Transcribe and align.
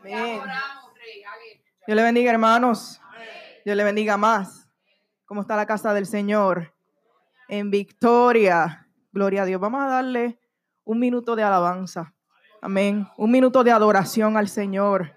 Amén. 0.00 0.40
Dios 1.86 1.96
le 1.96 2.02
bendiga, 2.02 2.30
hermanos. 2.30 3.00
Dios 3.64 3.76
le 3.76 3.84
bendiga 3.84 4.16
más. 4.16 4.68
¿Cómo 5.26 5.42
está 5.42 5.56
la 5.56 5.66
casa 5.66 5.92
del 5.92 6.06
Señor? 6.06 6.74
En 7.48 7.70
victoria. 7.70 8.88
Gloria 9.12 9.42
a 9.42 9.44
Dios. 9.44 9.60
Vamos 9.60 9.82
a 9.82 9.88
darle 9.88 10.40
un 10.84 10.98
minuto 10.98 11.36
de 11.36 11.42
alabanza. 11.42 12.14
Amén. 12.62 13.06
Un 13.16 13.30
minuto 13.30 13.62
de 13.62 13.72
adoración 13.72 14.36
al 14.36 14.48
Señor. 14.48 15.16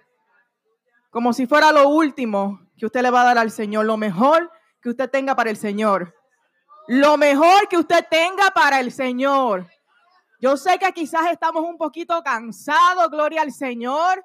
Como 1.10 1.32
si 1.32 1.46
fuera 1.46 1.72
lo 1.72 1.88
último 1.88 2.60
que 2.78 2.86
usted 2.86 3.02
le 3.02 3.12
va 3.12 3.22
a 3.22 3.26
dar 3.26 3.38
al 3.38 3.52
Señor. 3.52 3.86
Lo 3.86 3.96
mejor 3.96 4.52
que 4.82 4.90
usted 4.90 5.10
tenga 5.10 5.36
para 5.36 5.50
el 5.50 5.58
Señor. 5.58 6.14
Lo 6.88 7.16
mejor 7.18 7.70
que 7.70 7.78
usted 7.78 8.06
tenga 8.10 8.52
para 8.52 8.82
el 8.82 8.92
Señor. 8.92 9.70
Yo 10.42 10.58
sé 10.58 10.78
que 10.78 10.92
quizás 10.92 11.32
estamos 11.32 11.64
un 11.64 11.78
poquito 11.78 12.22
cansados, 12.22 13.10
gloria 13.10 13.42
al 13.42 13.54
Señor. 13.54 14.22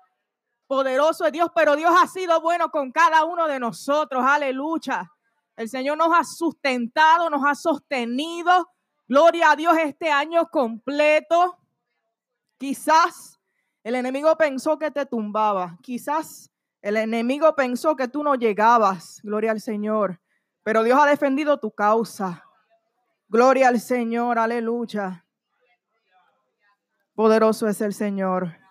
Poderoso 0.69 1.25
es 1.25 1.33
Dios, 1.33 1.51
pero 1.55 1.77
Dios 1.77 1.93
ha 1.99 2.07
sido 2.07 2.43
bueno 2.43 2.71
con 2.71 2.93
cada 2.93 3.25
uno 3.25 3.49
de 3.49 3.59
nosotros. 3.59 4.23
Aleluya. 4.23 5.11
El 5.57 5.69
Señor 5.71 5.97
nos 5.97 6.11
ha 6.15 6.23
sustentado, 6.25 7.31
nos 7.31 7.43
ha 7.45 7.55
sostenido. 7.55 8.71
Gloria 9.09 9.53
a 9.53 9.57
Dios 9.57 9.75
este 9.83 10.11
año 10.11 10.47
completo. 10.51 11.59
Quizás 12.59 13.41
el 13.83 13.95
enemigo 13.95 14.37
pensó 14.37 14.79
que 14.79 14.91
te 14.91 15.07
tumbaba. 15.07 15.79
Quizás 15.83 16.51
el 16.83 16.99
enemigo 16.99 17.57
pensó 17.57 17.97
que 17.97 18.07
tú 18.07 18.23
no 18.23 18.35
llegabas. 18.35 19.21
Gloria 19.23 19.53
al 19.53 19.63
Señor. 19.63 20.21
Pero 20.63 20.83
Dios 20.83 21.01
ha 21.01 21.07
defendido 21.07 21.59
tu 21.59 21.71
causa. 21.71 22.45
Gloria 23.27 23.69
al 23.69 23.81
Señor. 23.81 24.39
Aleluya. 24.39 25.25
Poderoso 27.15 27.67
es 27.69 27.81
el 27.81 27.95
Señor. 27.95 28.68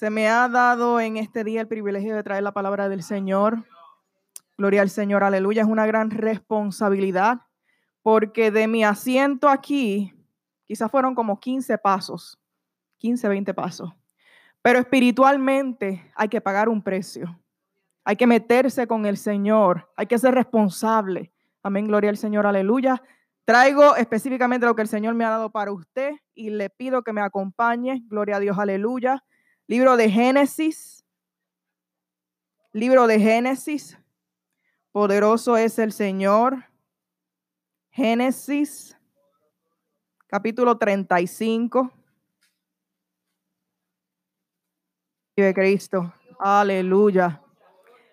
Se 0.00 0.08
me 0.08 0.30
ha 0.30 0.48
dado 0.48 0.98
en 0.98 1.18
este 1.18 1.44
día 1.44 1.60
el 1.60 1.68
privilegio 1.68 2.16
de 2.16 2.22
traer 2.22 2.42
la 2.42 2.52
palabra 2.52 2.88
del 2.88 3.02
Señor. 3.02 3.66
Gloria 4.56 4.80
al 4.80 4.88
Señor. 4.88 5.22
Aleluya. 5.22 5.60
Es 5.60 5.68
una 5.68 5.84
gran 5.84 6.10
responsabilidad 6.10 7.42
porque 8.00 8.50
de 8.50 8.66
mi 8.66 8.82
asiento 8.82 9.46
aquí, 9.46 10.14
quizás 10.64 10.90
fueron 10.90 11.14
como 11.14 11.38
15 11.38 11.76
pasos 11.76 12.38
15, 12.96 13.28
20 13.28 13.52
pasos. 13.52 13.92
Pero 14.62 14.78
espiritualmente 14.78 16.10
hay 16.14 16.30
que 16.30 16.40
pagar 16.40 16.70
un 16.70 16.80
precio. 16.80 17.38
Hay 18.02 18.16
que 18.16 18.26
meterse 18.26 18.86
con 18.86 19.04
el 19.04 19.18
Señor. 19.18 19.92
Hay 19.96 20.06
que 20.06 20.18
ser 20.18 20.34
responsable. 20.34 21.30
Amén, 21.62 21.86
gloria 21.88 22.08
al 22.08 22.16
Señor, 22.16 22.46
aleluya. 22.46 23.02
Traigo 23.44 23.94
específicamente 23.96 24.64
lo 24.64 24.74
que 24.74 24.80
el 24.80 24.88
Señor 24.88 25.12
me 25.12 25.26
ha 25.26 25.30
dado 25.30 25.50
para 25.50 25.72
usted 25.72 26.12
y 26.32 26.48
le 26.48 26.70
pido 26.70 27.02
que 27.02 27.12
me 27.12 27.20
acompañe. 27.20 28.02
Gloria 28.06 28.36
a 28.36 28.40
Dios, 28.40 28.58
aleluya. 28.58 29.22
Libro 29.70 29.96
de 29.96 30.10
Génesis. 30.10 31.04
Libro 32.72 33.06
de 33.06 33.20
Génesis. 33.20 33.96
Poderoso 34.90 35.56
es 35.56 35.78
el 35.78 35.92
Señor. 35.92 36.64
Génesis, 37.92 38.98
capítulo 40.26 40.76
35. 40.76 41.92
de 45.36 45.54
Cristo. 45.54 46.12
Aleluya. 46.40 47.40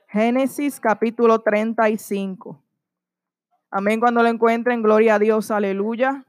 Génesis 0.10 0.80
capítulo 0.80 1.40
35. 1.40 2.64
Amén. 3.72 4.00
Cuando 4.00 4.22
lo 4.22 4.30
encuentren, 4.30 4.84
gloria 4.84 5.16
a 5.16 5.20
Dios. 5.20 5.50
Aleluya. 5.50 6.24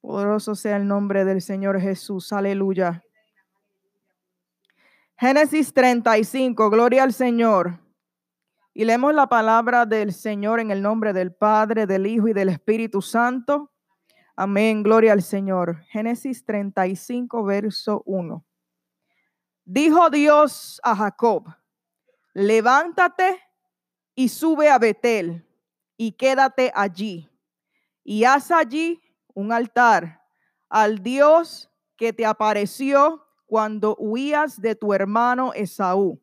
Poderoso 0.00 0.54
sea 0.54 0.78
el 0.78 0.88
nombre 0.88 1.26
del 1.26 1.42
Señor 1.42 1.78
Jesús. 1.78 2.32
Aleluya. 2.32 3.04
Génesis 5.16 5.72
35. 5.72 6.70
Gloria 6.70 7.04
al 7.04 7.12
Señor. 7.12 7.78
Y 8.72 8.84
leemos 8.84 9.14
la 9.14 9.28
palabra 9.28 9.86
del 9.86 10.12
Señor 10.12 10.58
en 10.58 10.72
el 10.72 10.82
nombre 10.82 11.12
del 11.12 11.32
Padre, 11.32 11.86
del 11.86 12.08
Hijo 12.08 12.26
y 12.26 12.32
del 12.32 12.48
Espíritu 12.48 13.00
Santo. 13.00 13.70
Amén. 14.34 14.82
Gloria 14.82 15.12
al 15.12 15.22
Señor. 15.22 15.84
Génesis 15.84 16.44
35, 16.44 17.44
verso 17.44 18.02
1. 18.06 18.44
Dijo 19.64 20.10
Dios 20.10 20.80
a 20.82 20.96
Jacob, 20.96 21.46
levántate 22.32 23.40
y 24.16 24.28
sube 24.28 24.68
a 24.68 24.78
Betel 24.78 25.46
y 25.96 26.12
quédate 26.12 26.72
allí. 26.74 27.30
Y 28.02 28.24
haz 28.24 28.50
allí 28.50 29.00
un 29.32 29.52
altar 29.52 30.22
al 30.68 31.04
Dios 31.04 31.70
que 31.96 32.12
te 32.12 32.26
apareció 32.26 33.23
cuando 33.46 33.96
huías 33.96 34.60
de 34.60 34.74
tu 34.74 34.92
hermano 34.92 35.52
Esaú. 35.54 36.20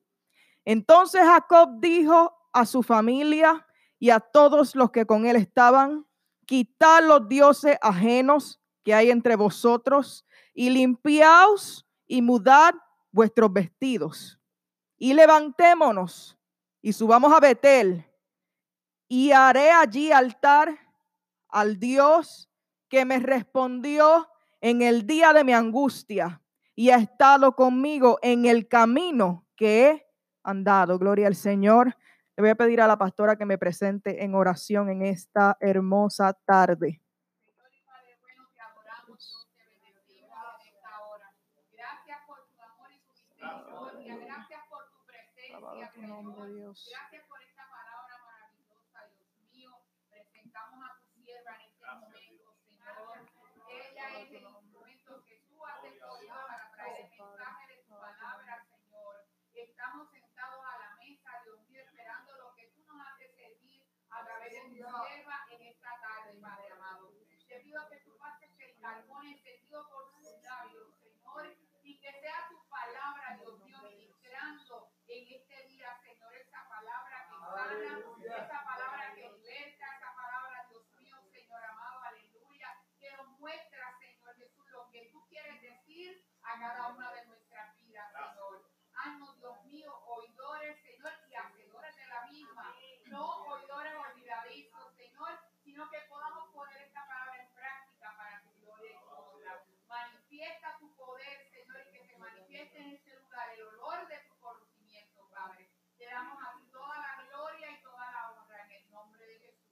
Entonces 0.65 1.21
Jacob 1.21 1.79
dijo 1.79 2.35
a 2.53 2.65
su 2.65 2.83
familia 2.83 3.65
y 3.99 4.09
a 4.09 4.19
todos 4.19 4.75
los 4.75 4.91
que 4.91 5.05
con 5.05 5.25
él 5.25 5.35
estaban, 5.35 6.05
quitad 6.45 7.03
los 7.03 7.27
dioses 7.27 7.77
ajenos 7.81 8.59
que 8.83 8.93
hay 8.93 9.11
entre 9.11 9.35
vosotros 9.35 10.25
y 10.53 10.69
limpiaos 10.69 11.87
y 12.07 12.21
mudad 12.21 12.73
vuestros 13.11 13.51
vestidos. 13.53 14.39
Y 14.97 15.13
levantémonos 15.13 16.37
y 16.81 16.93
subamos 16.93 17.31
a 17.33 17.39
Betel. 17.39 18.05
Y 19.07 19.31
haré 19.31 19.71
allí 19.71 20.11
altar 20.11 20.77
al 21.49 21.79
Dios 21.79 22.49
que 22.87 23.05
me 23.05 23.19
respondió 23.19 24.29
en 24.61 24.81
el 24.81 25.05
día 25.05 25.33
de 25.33 25.43
mi 25.43 25.53
angustia 25.53 26.41
y 26.75 26.89
ha 26.89 26.97
estado 26.97 27.55
conmigo 27.55 28.19
en 28.21 28.45
el 28.45 28.67
camino 28.67 29.45
que 29.55 29.89
he 29.89 30.07
andado. 30.43 30.97
Gloria 30.97 31.27
al 31.27 31.35
Señor. 31.35 31.95
Le 32.35 32.43
voy 32.43 32.49
a 32.49 32.55
pedir 32.55 32.81
a 32.81 32.87
la 32.87 32.97
pastora 32.97 33.35
que 33.35 33.45
me 33.45 33.57
presente 33.57 34.23
en 34.23 34.35
oración 34.35 34.89
en 34.89 35.01
esta 35.01 35.57
hermosa 35.59 36.33
tarde. 36.45 37.01
Gracias 46.89 47.23
por 47.27 47.41
palabra 47.69 48.15
maravillosa, 48.23 49.07
Dios 49.15 49.29
mío. 49.51 49.71
Presentamos 50.09 50.79
a 50.83 50.97
tu 50.99 51.05
sierva 51.21 51.55
en 51.55 51.61
este 51.69 51.85
momento, 51.85 52.53
Señor. 52.63 53.27
Ella 53.69 54.05
es 54.19 54.31
el 54.31 54.43
instrumento 54.43 55.23
que 55.25 55.35
tú 55.47 55.65
has 55.65 55.83
escogido 55.83 56.35
para 56.47 56.71
traer 56.71 57.05
el 57.05 57.09
mensaje 57.11 57.67
de 57.67 57.83
tu 57.83 57.93
palabra, 57.99 58.65
Señor. 58.69 59.25
Estamos 59.53 60.09
sentados 60.11 60.63
a 60.65 60.77
la 60.79 60.95
mesa, 60.95 61.29
Dios 61.43 61.59
mío, 61.69 61.81
esperando 61.81 62.37
lo 62.37 62.55
que 62.55 62.67
tú 62.75 62.83
nos 62.87 63.07
haces 63.07 63.31
servir 63.35 63.83
a 64.09 64.23
sierva 64.89 65.45
en 65.51 65.61
esta 65.67 65.89
tarde, 66.01 66.39
Padre 66.41 66.71
amado. 66.71 67.11
Te 67.47 67.59
pido 67.59 67.87
que 67.89 67.97
tú 67.97 68.17
pases 68.17 68.49
el 68.59 68.79
carbón 68.79 69.27
encendido 69.27 69.87
por 69.89 70.11
sus 70.13 70.41
labios, 70.43 70.95
Señor, 71.01 71.55
y 71.83 71.99
que 71.99 72.11
sea 72.21 72.47
tu 72.49 72.67
palabra, 72.69 73.37
Dios 73.37 73.59
mío, 73.59 73.77
ministrando 73.83 74.91
en 75.07 75.27
este 75.27 75.67
día, 75.67 75.99
Señor, 76.01 76.33
esa 76.35 76.67
palabra 76.69 77.27
que 77.27 77.35
sana, 77.35 78.37
esa 78.37 78.63
palabra 78.63 79.13
que 79.13 79.29
liberta, 79.29 79.85
esa 79.97 80.15
palabra, 80.15 80.65
Dios 80.69 80.89
mío, 80.97 81.17
Señor 81.31 81.63
amado, 81.65 82.01
aleluya, 82.03 82.77
que 82.99 83.11
nos 83.17 83.27
muestra, 83.39 83.97
Señor 83.99 84.35
Jesús, 84.37 84.65
lo 84.71 84.89
que 84.89 85.09
tú 85.11 85.27
quieres 85.27 85.61
decir 85.61 86.25
a 86.43 86.59
cada 86.59 86.87
una 86.87 87.11
de 87.11 87.25
nuestras 87.25 87.75
vidas, 87.75 88.11
Señor. 88.13 88.71
Haznos, 88.93 89.37
Dios 89.39 89.63
mío, 89.65 89.91
oidores, 90.05 90.79
Señor, 90.83 91.13
y 91.27 91.35
hacedores 91.35 91.95
de 91.95 92.05
la 92.07 92.25
misma, 92.27 92.75
no 93.05 93.25
oidores 93.47 93.93
olvidadizos, 93.95 94.95
Señor, 94.95 95.39
sino 95.63 95.89
que 95.89 95.99
podamos 96.09 96.49
poner 96.53 96.81
esta 96.81 97.05
palabra 97.07 97.41
en 97.41 97.53
práctica 97.53 98.15
para 98.17 98.41
tu 98.43 98.53
gloria 98.59 98.91
y 98.91 99.03
honra. 99.07 99.63
Manifiesta 99.87 100.77
tu 100.79 100.95
poder, 100.95 101.49
Señor, 101.51 101.81
y 101.87 101.91
que 101.91 102.05
se 102.05 102.17
manifieste 102.17 102.77
en 102.79 102.89
este 102.91 103.19
lugar 103.19 103.49
el 103.53 103.61
olor 103.63 104.07
de 104.07 104.17
tu 104.27 104.39
Padre. 105.31 105.69
Te 105.97 106.05
damos 106.05 106.37
a 106.43 106.57
ti 106.57 106.67
toda 106.71 106.97
la 106.97 107.23
gloria 107.23 107.71
y 107.71 107.81
toda 107.81 108.11
la 108.11 108.31
honra 108.31 108.65
en 108.65 108.71
el 108.71 108.91
nombre 108.91 109.25
de 109.25 109.39
Jesús. 109.39 109.71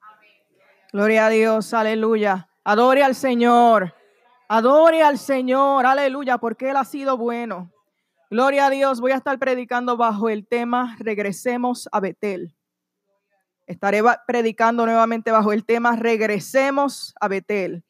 Amén. 0.00 0.46
Gloria 0.92 1.24
a 1.24 1.30
Dios, 1.30 1.72
aleluya. 1.72 2.50
Adore 2.64 3.02
al 3.02 3.14
Señor. 3.14 3.94
Adore 4.46 5.02
al 5.02 5.18
Señor, 5.18 5.86
aleluya, 5.86 6.36
porque 6.36 6.68
Él 6.68 6.76
ha 6.76 6.84
sido 6.84 7.16
bueno. 7.16 7.72
Gloria 8.30 8.66
a 8.66 8.70
Dios, 8.70 9.00
voy 9.00 9.12
a 9.12 9.16
estar 9.16 9.38
predicando 9.38 9.96
bajo 9.96 10.28
el 10.28 10.46
tema 10.46 10.94
Regresemos 10.98 11.88
a 11.92 12.00
Betel. 12.00 12.54
Estaré 13.66 14.02
predicando 14.26 14.84
nuevamente 14.84 15.30
bajo 15.30 15.54
el 15.54 15.64
tema 15.64 15.96
Regresemos 15.96 17.14
a 17.18 17.28
Betel. 17.28 17.82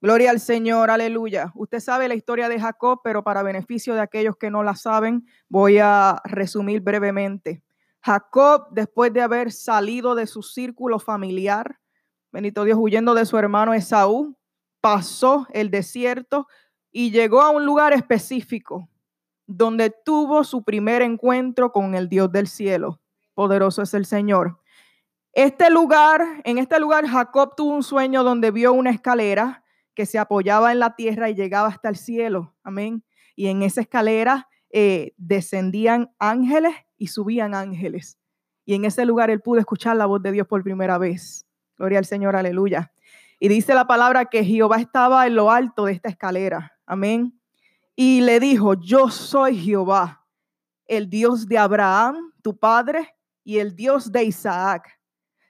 Gloria 0.00 0.30
al 0.30 0.40
Señor, 0.40 0.90
aleluya. 0.90 1.52
Usted 1.54 1.78
sabe 1.78 2.08
la 2.08 2.16
historia 2.16 2.48
de 2.48 2.58
Jacob, 2.58 3.00
pero 3.04 3.22
para 3.22 3.44
beneficio 3.44 3.94
de 3.94 4.00
aquellos 4.00 4.36
que 4.36 4.50
no 4.50 4.64
la 4.64 4.74
saben, 4.74 5.24
voy 5.48 5.78
a 5.78 6.20
resumir 6.24 6.80
brevemente. 6.80 7.62
Jacob, 8.00 8.66
después 8.72 9.12
de 9.12 9.22
haber 9.22 9.52
salido 9.52 10.16
de 10.16 10.26
su 10.26 10.42
círculo 10.42 10.98
familiar, 10.98 11.78
bendito 12.34 12.64
Dios, 12.64 12.76
huyendo 12.80 13.14
de 13.14 13.26
su 13.26 13.38
hermano 13.38 13.74
Esaú, 13.74 14.36
pasó 14.80 15.46
el 15.52 15.70
desierto 15.70 16.48
y 16.90 17.12
llegó 17.12 17.40
a 17.40 17.50
un 17.50 17.64
lugar 17.64 17.92
específico. 17.92 18.88
donde 19.46 19.90
tuvo 19.90 20.42
su 20.42 20.64
primer 20.64 21.02
encuentro 21.02 21.70
con 21.70 21.94
el 21.94 22.08
Dios 22.08 22.32
del 22.32 22.48
cielo. 22.48 23.02
Poderoso 23.34 23.82
es 23.82 23.92
el 23.92 24.06
Señor. 24.06 24.58
Este 25.34 25.68
lugar, 25.68 26.22
en 26.44 26.56
este 26.56 26.80
lugar 26.80 27.06
Jacob 27.06 27.54
tuvo 27.54 27.74
un 27.74 27.82
sueño 27.82 28.24
donde 28.24 28.50
vio 28.50 28.72
una 28.72 28.88
escalera 28.88 29.62
que 29.94 30.06
se 30.06 30.18
apoyaba 30.18 30.72
en 30.72 30.78
la 30.78 30.96
tierra 30.96 31.28
y 31.28 31.34
llegaba 31.34 31.68
hasta 31.68 31.90
el 31.90 31.96
cielo. 31.96 32.54
Amén. 32.62 33.04
Y 33.36 33.48
en 33.48 33.60
esa 33.60 33.82
escalera 33.82 34.48
eh, 34.70 35.12
descendían 35.18 36.10
ángeles 36.18 36.74
y 36.96 37.08
subían 37.08 37.54
ángeles. 37.54 38.18
Y 38.64 38.72
en 38.74 38.86
ese 38.86 39.04
lugar 39.04 39.28
él 39.28 39.42
pudo 39.42 39.60
escuchar 39.60 39.94
la 39.98 40.06
voz 40.06 40.22
de 40.22 40.32
Dios 40.32 40.46
por 40.46 40.62
primera 40.62 40.96
vez. 40.96 41.44
Gloria 41.76 41.98
al 41.98 42.04
Señor, 42.04 42.36
aleluya. 42.36 42.92
Y 43.40 43.48
dice 43.48 43.74
la 43.74 43.86
palabra 43.86 44.26
que 44.26 44.44
Jehová 44.44 44.76
estaba 44.76 45.26
en 45.26 45.34
lo 45.34 45.50
alto 45.50 45.86
de 45.86 45.92
esta 45.92 46.08
escalera. 46.08 46.78
Amén. 46.86 47.38
Y 47.96 48.20
le 48.20 48.40
dijo, 48.40 48.74
yo 48.74 49.08
soy 49.08 49.56
Jehová, 49.56 50.24
el 50.86 51.08
Dios 51.08 51.46
de 51.46 51.58
Abraham, 51.58 52.32
tu 52.42 52.56
padre, 52.56 53.14
y 53.44 53.58
el 53.58 53.76
Dios 53.76 54.10
de 54.10 54.24
Isaac. 54.24 54.98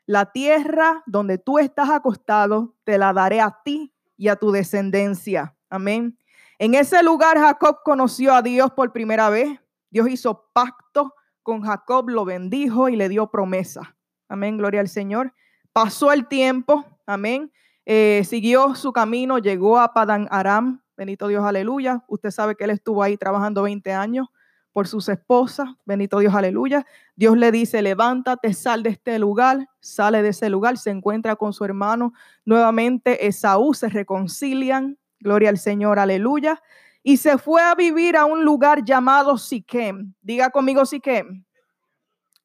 La 0.06 0.32
tierra 0.32 1.02
donde 1.06 1.38
tú 1.38 1.58
estás 1.58 1.88
acostado, 1.88 2.74
te 2.84 2.98
la 2.98 3.12
daré 3.12 3.40
a 3.40 3.60
ti 3.64 3.94
y 4.16 4.28
a 4.28 4.36
tu 4.36 4.50
descendencia. 4.50 5.56
Amén. 5.70 6.18
En 6.58 6.74
ese 6.74 7.02
lugar 7.02 7.38
Jacob 7.38 7.78
conoció 7.82 8.34
a 8.34 8.42
Dios 8.42 8.70
por 8.72 8.92
primera 8.92 9.30
vez. 9.30 9.58
Dios 9.90 10.08
hizo 10.08 10.50
pacto 10.52 11.14
con 11.42 11.62
Jacob, 11.62 12.08
lo 12.08 12.24
bendijo 12.24 12.88
y 12.88 12.96
le 12.96 13.08
dio 13.08 13.30
promesa. 13.30 13.96
Amén, 14.28 14.58
gloria 14.58 14.80
al 14.80 14.88
Señor. 14.88 15.32
Pasó 15.74 16.12
el 16.12 16.28
tiempo, 16.28 16.84
amén. 17.04 17.50
Eh, 17.84 18.22
siguió 18.24 18.76
su 18.76 18.92
camino, 18.92 19.38
llegó 19.38 19.80
a 19.80 19.92
Padan 19.92 20.28
Aram. 20.30 20.80
Benito 20.96 21.26
Dios, 21.26 21.44
aleluya. 21.44 22.04
Usted 22.06 22.30
sabe 22.30 22.54
que 22.54 22.62
él 22.62 22.70
estuvo 22.70 23.02
ahí 23.02 23.16
trabajando 23.16 23.64
20 23.64 23.92
años 23.92 24.28
por 24.72 24.86
sus 24.86 25.08
esposas. 25.08 25.68
Benito 25.84 26.20
Dios, 26.20 26.32
aleluya. 26.32 26.86
Dios 27.16 27.36
le 27.36 27.50
dice, 27.50 27.82
levántate, 27.82 28.54
sal 28.54 28.84
de 28.84 28.90
este 28.90 29.18
lugar, 29.18 29.68
sale 29.80 30.22
de 30.22 30.28
ese 30.28 30.48
lugar, 30.48 30.78
se 30.78 30.90
encuentra 30.90 31.34
con 31.34 31.52
su 31.52 31.64
hermano. 31.64 32.12
Nuevamente 32.44 33.26
Esaú 33.26 33.74
se 33.74 33.88
reconcilian. 33.88 34.96
Gloria 35.18 35.48
al 35.48 35.58
Señor, 35.58 35.98
aleluya. 35.98 36.62
Y 37.02 37.16
se 37.16 37.36
fue 37.36 37.60
a 37.62 37.74
vivir 37.74 38.16
a 38.16 38.26
un 38.26 38.44
lugar 38.44 38.84
llamado 38.84 39.38
Siquem. 39.38 40.14
Diga 40.22 40.50
conmigo 40.50 40.86
Siquem. 40.86 41.44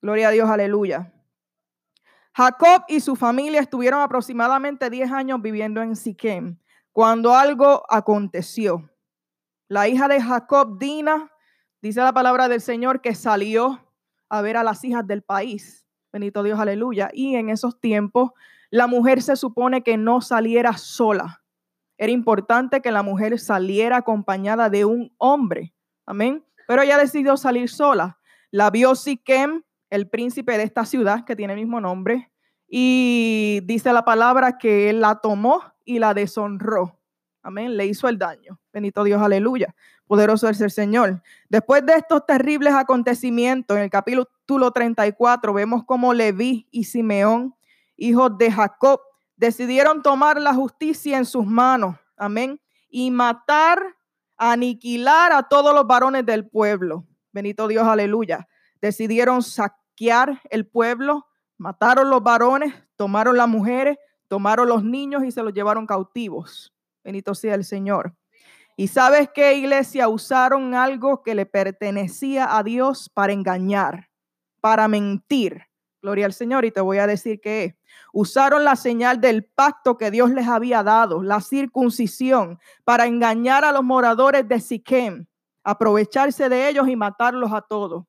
Gloria 0.01 0.29
a 0.29 0.31
Dios, 0.31 0.49
aleluya. 0.49 1.13
Jacob 2.33 2.83
y 2.87 2.99
su 2.99 3.15
familia 3.15 3.59
estuvieron 3.59 4.01
aproximadamente 4.01 4.89
10 4.89 5.11
años 5.11 5.41
viviendo 5.41 5.81
en 5.81 5.95
Siquem 5.95 6.57
cuando 6.91 7.35
algo 7.35 7.83
aconteció. 7.89 8.89
La 9.67 9.87
hija 9.87 10.07
de 10.07 10.21
Jacob, 10.21 10.79
Dina, 10.79 11.31
dice 11.81 12.01
la 12.01 12.13
palabra 12.13 12.47
del 12.47 12.61
Señor 12.61 13.01
que 13.01 13.15
salió 13.15 13.85
a 14.29 14.41
ver 14.41 14.57
a 14.57 14.63
las 14.63 14.83
hijas 14.83 15.05
del 15.05 15.21
país. 15.21 15.85
Benito 16.11 16.43
Dios, 16.43 16.59
aleluya. 16.59 17.09
Y 17.13 17.35
en 17.35 17.49
esos 17.49 17.79
tiempos 17.79 18.31
la 18.71 18.87
mujer 18.87 19.21
se 19.21 19.35
supone 19.35 19.83
que 19.83 19.97
no 19.97 20.21
saliera 20.21 20.77
sola. 20.77 21.43
Era 21.97 22.11
importante 22.11 22.81
que 22.81 22.91
la 22.91 23.03
mujer 23.03 23.39
saliera 23.39 23.97
acompañada 23.97 24.69
de 24.69 24.85
un 24.85 25.13
hombre. 25.17 25.73
Amén. 26.05 26.45
Pero 26.67 26.81
ella 26.81 26.97
decidió 26.97 27.35
salir 27.35 27.69
sola. 27.69 28.19
La 28.51 28.69
vio 28.69 28.95
Siquem, 28.95 29.63
el 29.89 30.07
príncipe 30.07 30.57
de 30.57 30.63
esta 30.63 30.85
ciudad 30.85 31.25
que 31.25 31.35
tiene 31.35 31.53
el 31.53 31.59
mismo 31.59 31.81
nombre, 31.81 32.31
y 32.67 33.61
dice 33.63 33.91
la 33.91 34.05
palabra 34.05 34.57
que 34.57 34.89
él 34.89 35.01
la 35.01 35.15
tomó 35.15 35.63
y 35.85 35.99
la 35.99 36.13
deshonró. 36.13 36.99
Amén, 37.41 37.77
le 37.77 37.87
hizo 37.87 38.07
el 38.07 38.19
daño. 38.19 38.59
Benito 38.71 39.03
Dios, 39.03 39.21
aleluya. 39.21 39.73
Poderoso 40.05 40.49
es 40.49 40.61
el 40.61 40.69
Señor. 40.69 41.21
Después 41.49 41.85
de 41.85 41.93
estos 41.93 42.25
terribles 42.25 42.73
acontecimientos, 42.73 43.77
en 43.77 43.83
el 43.83 43.89
capítulo 43.89 44.71
34, 44.71 45.53
vemos 45.53 45.83
cómo 45.85 46.13
Leví 46.13 46.67
y 46.69 46.83
Simeón, 46.83 47.55
hijos 47.95 48.37
de 48.37 48.51
Jacob, 48.51 49.01
decidieron 49.35 50.03
tomar 50.03 50.39
la 50.39 50.53
justicia 50.53 51.17
en 51.17 51.25
sus 51.25 51.45
manos. 51.45 51.95
Amén. 52.17 52.59
Y 52.89 53.09
matar, 53.09 53.95
aniquilar 54.37 55.31
a 55.31 55.43
todos 55.43 55.73
los 55.73 55.87
varones 55.87 56.25
del 56.25 56.47
pueblo. 56.47 57.05
Benito 57.31 57.67
Dios, 57.67 57.87
aleluya. 57.87 58.47
Decidieron 58.81 59.41
el 60.49 60.65
pueblo, 60.65 61.27
mataron 61.57 62.09
los 62.09 62.23
varones, 62.23 62.73
tomaron 62.95 63.35
las 63.37 63.47
mujeres, 63.47 63.97
tomaron 64.27 64.69
los 64.69 64.83
niños 64.83 65.23
y 65.25 65.31
se 65.31 65.43
los 65.43 65.53
llevaron 65.53 65.85
cautivos. 65.85 66.73
Benito 67.03 67.35
sea 67.35 67.55
el 67.55 67.65
Señor. 67.65 68.15
Y 68.77 68.87
sabes 68.87 69.29
qué, 69.33 69.55
iglesia, 69.55 70.07
usaron 70.07 70.73
algo 70.73 71.21
que 71.21 71.35
le 71.35 71.45
pertenecía 71.45 72.57
a 72.57 72.63
Dios 72.63 73.09
para 73.13 73.33
engañar, 73.33 74.09
para 74.61 74.87
mentir. 74.87 75.63
Gloria 76.01 76.27
al 76.27 76.33
Señor. 76.33 76.63
Y 76.63 76.71
te 76.71 76.79
voy 76.79 76.99
a 76.99 77.07
decir 77.07 77.41
que 77.41 77.77
usaron 78.13 78.63
la 78.63 78.77
señal 78.77 79.19
del 79.19 79.43
pacto 79.43 79.97
que 79.97 80.11
Dios 80.11 80.31
les 80.31 80.47
había 80.47 80.81
dado, 80.81 81.21
la 81.23 81.41
circuncisión, 81.41 82.57
para 82.85 83.05
engañar 83.05 83.65
a 83.65 83.73
los 83.73 83.83
moradores 83.83 84.47
de 84.47 84.61
Siquem, 84.61 85.25
aprovecharse 85.61 86.47
de 86.47 86.69
ellos 86.69 86.87
y 86.87 86.95
matarlos 86.95 87.51
a 87.51 87.61
todos. 87.61 88.05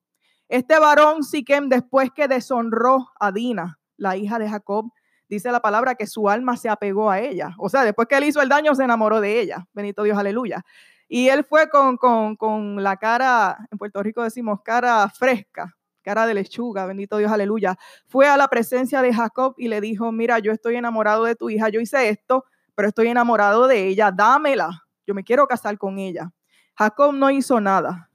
Este 0.50 0.80
varón 0.80 1.22
Siquem, 1.22 1.68
después 1.68 2.10
que 2.10 2.26
deshonró 2.26 3.12
a 3.20 3.30
Dina, 3.30 3.78
la 3.96 4.16
hija 4.16 4.36
de 4.40 4.48
Jacob, 4.48 4.90
dice 5.28 5.52
la 5.52 5.60
palabra 5.60 5.94
que 5.94 6.08
su 6.08 6.28
alma 6.28 6.56
se 6.56 6.68
apegó 6.68 7.08
a 7.08 7.20
ella. 7.20 7.54
O 7.56 7.68
sea, 7.68 7.84
después 7.84 8.08
que 8.08 8.16
él 8.16 8.24
hizo 8.24 8.42
el 8.42 8.48
daño, 8.48 8.74
se 8.74 8.82
enamoró 8.82 9.20
de 9.20 9.38
ella. 9.38 9.68
Benito 9.72 10.02
Dios, 10.02 10.18
aleluya. 10.18 10.64
Y 11.06 11.28
él 11.28 11.44
fue 11.44 11.70
con, 11.70 11.96
con, 11.96 12.34
con 12.34 12.82
la 12.82 12.96
cara, 12.96 13.58
en 13.70 13.78
Puerto 13.78 14.02
Rico 14.02 14.24
decimos 14.24 14.60
cara 14.64 15.08
fresca, 15.08 15.76
cara 16.02 16.26
de 16.26 16.34
lechuga, 16.34 16.84
bendito 16.84 17.18
Dios, 17.18 17.30
aleluya. 17.30 17.78
Fue 18.08 18.26
a 18.26 18.36
la 18.36 18.48
presencia 18.48 19.02
de 19.02 19.14
Jacob 19.14 19.54
y 19.56 19.68
le 19.68 19.80
dijo, 19.80 20.10
mira, 20.10 20.40
yo 20.40 20.50
estoy 20.50 20.74
enamorado 20.74 21.26
de 21.26 21.36
tu 21.36 21.48
hija, 21.48 21.68
yo 21.68 21.80
hice 21.80 22.08
esto, 22.08 22.44
pero 22.74 22.88
estoy 22.88 23.06
enamorado 23.06 23.68
de 23.68 23.86
ella, 23.86 24.10
dámela, 24.10 24.84
yo 25.06 25.14
me 25.14 25.22
quiero 25.22 25.46
casar 25.46 25.78
con 25.78 26.00
ella. 26.00 26.32
Jacob 26.74 27.14
no 27.14 27.30
hizo 27.30 27.60
nada. 27.60 28.09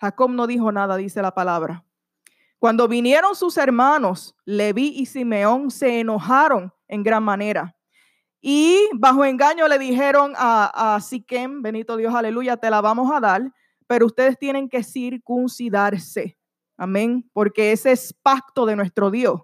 Jacob 0.00 0.30
no 0.30 0.46
dijo 0.46 0.70
nada, 0.72 0.96
dice 0.96 1.22
la 1.22 1.32
palabra. 1.32 1.84
Cuando 2.58 2.88
vinieron 2.88 3.34
sus 3.34 3.56
hermanos, 3.58 4.34
Leví 4.44 4.88
y 4.96 5.06
Simeón 5.06 5.70
se 5.70 6.00
enojaron 6.00 6.72
en 6.88 7.02
gran 7.02 7.22
manera. 7.22 7.76
Y 8.40 8.78
bajo 8.94 9.24
engaño 9.24 9.68
le 9.68 9.78
dijeron 9.78 10.32
a, 10.36 10.94
a 10.94 11.00
Siquem, 11.00 11.62
Benito 11.62 11.96
Dios, 11.96 12.14
aleluya, 12.14 12.56
te 12.56 12.70
la 12.70 12.80
vamos 12.80 13.10
a 13.12 13.20
dar, 13.20 13.52
pero 13.86 14.06
ustedes 14.06 14.38
tienen 14.38 14.68
que 14.68 14.82
circuncidarse. 14.82 16.38
Amén, 16.76 17.28
porque 17.32 17.72
ese 17.72 17.92
es 17.92 18.12
pacto 18.12 18.66
de 18.66 18.76
nuestro 18.76 19.10
Dios. 19.10 19.40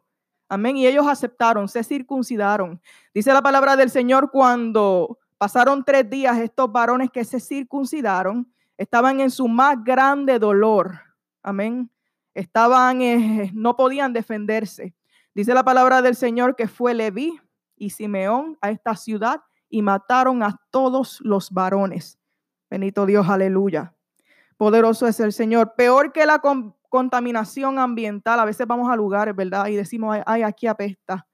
Amén, 0.49 0.77
y 0.77 0.87
ellos 0.87 1.07
aceptaron, 1.09 1.69
se 1.69 1.83
circuncidaron. 1.83 2.81
Dice 3.15 3.33
la 3.33 3.41
palabra 3.41 3.75
del 3.75 3.91
Señor 3.91 4.31
cuando 4.31 5.19
pasaron 5.39 5.83
tres 5.85 6.09
días, 6.09 6.39
estos 6.39 6.71
varones 6.71 7.11
que 7.11 7.25
se 7.25 7.41
circuncidaron 7.41 8.53
estaban 8.83 9.21
en 9.21 9.31
su 9.31 9.49
más 9.49 9.83
grande 9.83 10.39
dolor. 10.39 11.01
Amén 11.43 11.91
estaban, 12.35 13.03
eh, 13.03 13.51
no 13.55 13.77
podían 13.77 14.13
defenderse. 14.13 14.95
Dice 15.35 15.55
la 15.55 15.65
palabra 15.65 16.03
del 16.03 16.15
Señor 16.15 16.57
que 16.57 16.69
fue 16.69 16.95
Leví 16.95 17.39
y 17.77 17.91
Simeón 17.91 18.59
a 18.61 18.71
esta 18.71 18.97
ciudad 18.97 19.41
y 19.69 19.83
mataron 19.83 20.43
a 20.43 20.61
todos 20.71 21.21
los 21.23 21.51
varones. 21.51 22.19
Benito 22.71 23.07
Dios, 23.07 23.29
aleluya. 23.29 23.95
Poderoso 24.57 25.07
es 25.07 25.19
el 25.21 25.33
Señor. 25.33 25.75
Peor 25.77 26.13
que 26.13 26.27
la 26.27 26.41
contaminación 26.89 27.79
ambiental. 27.79 28.39
A 28.39 28.45
veces 28.45 28.67
vamos 28.67 28.91
a 28.91 28.97
lugares, 28.97 29.35
¿verdad? 29.35 29.67
Y 29.67 29.77
decimos, 29.77 30.19
ay, 30.27 30.43
aquí 30.43 30.67
apesta. 30.67 31.27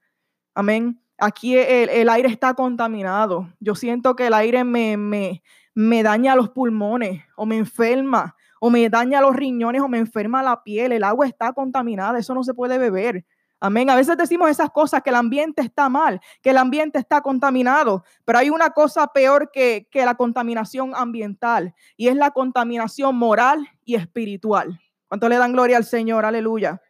Amén. 0.55 1.01
Aquí 1.17 1.57
el, 1.57 2.09
aire 2.09 2.29
está 2.29 2.53
contaminado. 2.53 3.49
Yo 3.59 3.75
siento 3.75 4.15
que 4.15 4.27
el 4.27 4.33
aire 4.33 4.63
me, 4.63 4.95
me, 4.95 5.43
me 5.79 6.03
daña 6.03 6.35
los 6.35 6.49
pulmones 6.49 7.23
o 7.37 7.45
me 7.45 7.55
enferma 7.55 8.35
o 8.59 8.69
me 8.69 8.89
daña 8.89 9.21
los 9.21 9.33
riñones 9.33 9.81
o 9.81 9.87
me 9.87 9.97
enferma 9.97 10.43
la 10.43 10.61
piel, 10.61 10.91
el 10.91 11.05
agua 11.05 11.25
está 11.25 11.53
contaminada, 11.53 12.19
eso 12.19 12.35
no 12.35 12.43
se 12.43 12.53
puede 12.53 12.77
beber. 12.77 13.25
Amén. 13.61 13.89
A 13.89 13.95
veces 13.95 14.17
decimos 14.17 14.49
esas 14.49 14.71
cosas, 14.71 15.01
que 15.01 15.09
el 15.09 15.15
ambiente 15.15 15.61
está 15.61 15.87
mal, 15.87 16.19
que 16.41 16.49
el 16.49 16.57
ambiente 16.57 16.99
está 16.99 17.21
contaminado, 17.21 18.03
pero 18.25 18.39
hay 18.39 18.49
una 18.49 18.71
cosa 18.71 19.07
peor 19.07 19.51
que, 19.53 19.87
que 19.89 20.03
la 20.03 20.15
contaminación 20.15 20.93
ambiental 20.95 21.73
y 21.95 22.09
es 22.09 22.15
la 22.17 22.31
contaminación 22.31 23.15
moral 23.15 23.65
y 23.85 23.95
espiritual. 23.95 24.81
¿Cuánto 25.07 25.29
le 25.29 25.37
dan 25.37 25.53
gloria 25.53 25.77
al 25.77 25.85
Señor? 25.85 26.25
Aleluya. 26.25 26.81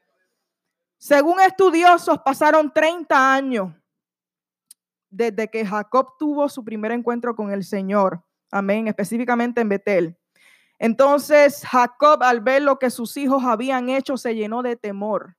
Según 0.98 1.41
estudiosos, 1.41 2.17
pasaron 2.25 2.74
30 2.74 3.34
años 3.36 3.72
desde 5.12 5.48
que 5.48 5.63
Jacob 5.63 6.17
tuvo 6.17 6.50
su 6.50 6.65
primer 6.65 6.91
encuentro 6.91 7.36
con 7.36 7.51
el 7.51 7.63
Señor. 7.63 8.24
Amén. 8.51 8.88
Específicamente 8.88 9.62
en 9.62 9.70
Betel. 9.70 10.18
Entonces 10.79 11.65
Jacob, 11.68 12.24
al 12.24 12.39
ver 12.39 12.62
lo 12.62 12.79
que 12.79 12.89
sus 12.89 13.18
hijos 13.18 13.44
habían 13.44 13.89
hecho, 13.89 14.15
se 14.18 14.34
llenó 14.36 14.63
de 14.63 14.77
temor 14.77 15.36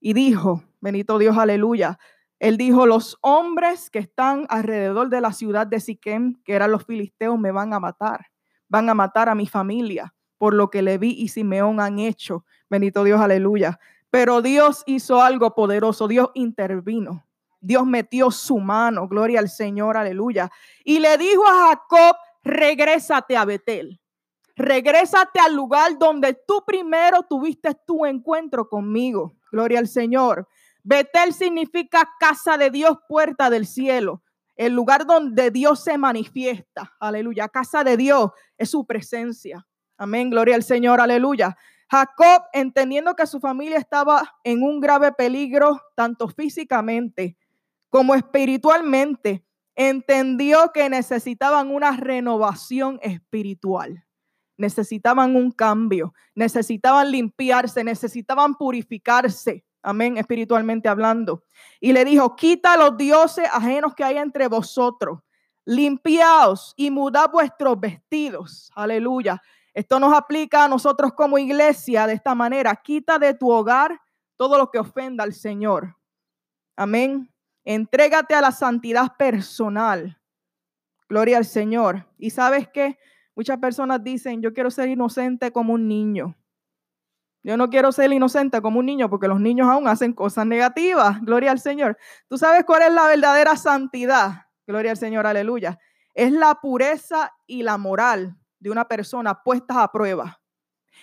y 0.00 0.14
dijo, 0.14 0.64
bendito 0.80 1.18
Dios, 1.18 1.36
aleluya. 1.36 1.98
Él 2.38 2.56
dijo, 2.56 2.86
los 2.86 3.18
hombres 3.20 3.90
que 3.90 3.98
están 3.98 4.46
alrededor 4.48 5.08
de 5.08 5.20
la 5.20 5.32
ciudad 5.32 5.66
de 5.66 5.80
Siquem, 5.80 6.40
que 6.44 6.54
eran 6.54 6.70
los 6.70 6.84
filisteos, 6.84 7.38
me 7.38 7.50
van 7.50 7.74
a 7.74 7.80
matar. 7.80 8.26
Van 8.68 8.88
a 8.88 8.94
matar 8.94 9.28
a 9.28 9.34
mi 9.34 9.46
familia. 9.46 10.14
por 10.38 10.54
lo 10.54 10.70
que 10.70 10.82
Leví 10.82 11.10
y 11.10 11.28
Simeón 11.28 11.80
han 11.80 11.98
hecho. 11.98 12.44
Bendito 12.70 13.02
Dios, 13.04 13.20
aleluya. 13.20 13.78
Pero 14.08 14.40
Dios 14.40 14.84
hizo 14.86 15.20
algo 15.20 15.54
poderoso, 15.54 16.08
Dios 16.08 16.30
intervino. 16.34 17.24
Dios 17.60 17.84
metió 17.84 18.30
su 18.30 18.58
mano, 18.58 19.08
gloria 19.08 19.40
al 19.40 19.48
Señor, 19.48 19.96
aleluya. 19.96 20.48
Y 20.84 21.00
le 21.00 21.18
dijo 21.18 21.44
a 21.44 21.70
Jacob, 21.70 22.16
regrésate 22.42 23.36
a 23.36 23.44
Betel. 23.44 24.00
Regrésate 24.56 25.38
al 25.38 25.54
lugar 25.54 25.98
donde 25.98 26.34
tú 26.34 26.64
primero 26.66 27.22
tuviste 27.22 27.74
tu 27.86 28.04
encuentro 28.04 28.68
conmigo. 28.68 29.34
Gloria 29.52 29.78
al 29.78 29.86
Señor. 29.86 30.48
Betel 30.82 31.32
significa 31.32 32.08
casa 32.18 32.58
de 32.58 32.70
Dios, 32.70 32.98
puerta 33.08 33.50
del 33.50 33.66
cielo. 33.66 34.22
El 34.56 34.72
lugar 34.72 35.06
donde 35.06 35.52
Dios 35.52 35.84
se 35.84 35.96
manifiesta. 35.96 36.96
Aleluya. 36.98 37.48
Casa 37.48 37.84
de 37.84 37.96
Dios 37.96 38.30
es 38.56 38.70
su 38.70 38.84
presencia. 38.84 39.64
Amén. 39.96 40.30
Gloria 40.30 40.56
al 40.56 40.64
Señor. 40.64 41.00
Aleluya. 41.00 41.56
Jacob, 41.90 42.42
entendiendo 42.52 43.14
que 43.14 43.26
su 43.26 43.40
familia 43.40 43.78
estaba 43.78 44.36
en 44.44 44.62
un 44.62 44.80
grave 44.80 45.12
peligro, 45.12 45.80
tanto 45.94 46.28
físicamente 46.28 47.36
como 47.88 48.14
espiritualmente, 48.14 49.44
entendió 49.78 50.72
que 50.74 50.90
necesitaban 50.90 51.70
una 51.72 51.92
renovación 51.96 52.98
espiritual. 53.00 54.04
Necesitaban 54.56 55.36
un 55.36 55.52
cambio, 55.52 56.14
necesitaban 56.34 57.12
limpiarse, 57.12 57.84
necesitaban 57.84 58.56
purificarse. 58.56 59.64
Amén, 59.80 60.18
espiritualmente 60.18 60.88
hablando. 60.88 61.44
Y 61.78 61.92
le 61.92 62.04
dijo, 62.04 62.34
quita 62.34 62.76
los 62.76 62.96
dioses 62.96 63.48
ajenos 63.52 63.94
que 63.94 64.02
hay 64.02 64.16
entre 64.16 64.48
vosotros. 64.48 65.20
Limpiaos 65.64 66.74
y 66.76 66.90
mudad 66.90 67.30
vuestros 67.30 67.78
vestidos. 67.78 68.72
Aleluya. 68.74 69.40
Esto 69.72 70.00
nos 70.00 70.12
aplica 70.12 70.64
a 70.64 70.68
nosotros 70.68 71.12
como 71.12 71.38
iglesia 71.38 72.08
de 72.08 72.14
esta 72.14 72.34
manera. 72.34 72.74
Quita 72.74 73.16
de 73.20 73.32
tu 73.34 73.48
hogar 73.48 74.00
todo 74.36 74.58
lo 74.58 74.72
que 74.72 74.80
ofenda 74.80 75.22
al 75.22 75.34
Señor. 75.34 75.96
Amén. 76.74 77.30
Entrégate 77.70 78.34
a 78.34 78.40
la 78.40 78.50
santidad 78.50 79.14
personal. 79.18 80.18
Gloria 81.06 81.36
al 81.36 81.44
Señor. 81.44 82.06
Y 82.16 82.30
sabes 82.30 82.66
que 82.66 82.98
muchas 83.34 83.58
personas 83.58 84.02
dicen, 84.02 84.40
yo 84.40 84.54
quiero 84.54 84.70
ser 84.70 84.88
inocente 84.88 85.52
como 85.52 85.74
un 85.74 85.86
niño. 85.86 86.34
Yo 87.42 87.58
no 87.58 87.68
quiero 87.68 87.92
ser 87.92 88.10
inocente 88.10 88.62
como 88.62 88.78
un 88.78 88.86
niño 88.86 89.10
porque 89.10 89.28
los 89.28 89.38
niños 89.38 89.68
aún 89.68 89.86
hacen 89.86 90.14
cosas 90.14 90.46
negativas. 90.46 91.20
Gloria 91.20 91.50
al 91.50 91.60
Señor. 91.60 91.98
¿Tú 92.26 92.38
sabes 92.38 92.64
cuál 92.64 92.84
es 92.84 92.92
la 92.94 93.06
verdadera 93.06 93.54
santidad? 93.54 94.46
Gloria 94.66 94.92
al 94.92 94.96
Señor, 94.96 95.26
aleluya. 95.26 95.78
Es 96.14 96.32
la 96.32 96.54
pureza 96.54 97.34
y 97.46 97.64
la 97.64 97.76
moral 97.76 98.34
de 98.60 98.70
una 98.70 98.88
persona 98.88 99.42
puestas 99.42 99.76
a 99.76 99.92
prueba. 99.92 100.40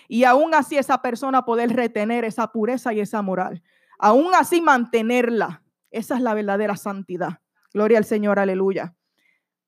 Y 0.07 0.23
aún 0.23 0.55
así 0.55 0.79
esa 0.79 0.99
persona 0.99 1.45
poder 1.45 1.75
retener 1.75 2.25
esa 2.25 2.51
pureza 2.51 2.91
y 2.91 3.01
esa 3.01 3.21
moral. 3.21 3.61
Aún 3.99 4.33
así 4.33 4.61
mantenerla. 4.61 5.61
Esa 5.95 6.15
es 6.15 6.21
la 6.21 6.33
verdadera 6.33 6.75
santidad. 6.75 7.39
Gloria 7.73 7.97
al 7.97 8.03
Señor, 8.03 8.37
aleluya. 8.37 8.93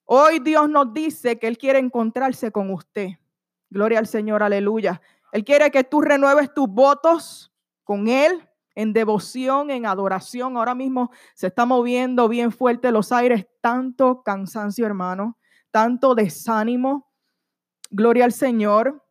Hoy 0.04 0.40
Dios 0.40 0.70
nos 0.70 0.94
dice 0.94 1.40
que 1.40 1.48
Él 1.48 1.58
quiere 1.58 1.80
encontrarse 1.80 2.52
con 2.52 2.70
usted. 2.70 3.12
Gloria 3.70 4.00
al 4.00 4.08
Señor, 4.08 4.44
aleluya. 4.44 5.02
Él 5.32 5.46
quiere 5.46 5.72
que 5.72 5.86
tú 5.86 6.02
renueves 6.02 6.54
tus 6.54 6.68
votos 6.68 7.54
con 7.86 8.10
Él 8.10 8.46
en 8.76 8.92
devoción, 8.92 9.72
en 9.72 9.86
adoración. 9.86 10.58
Ahora 10.58 10.76
mismo 10.76 11.12
se 11.34 11.48
está 11.48 11.66
moviendo 11.66 12.28
bien 12.28 12.52
fuerte 12.52 12.92
los 12.92 13.14
aires, 13.14 13.48
tanto 13.62 14.22
cansancio, 14.22 14.86
hermano, 14.86 15.38
tanto 15.72 16.14
desánimo. 16.14 17.10
Gloria 17.90 18.26
al 18.26 18.34
Señor, 18.34 19.02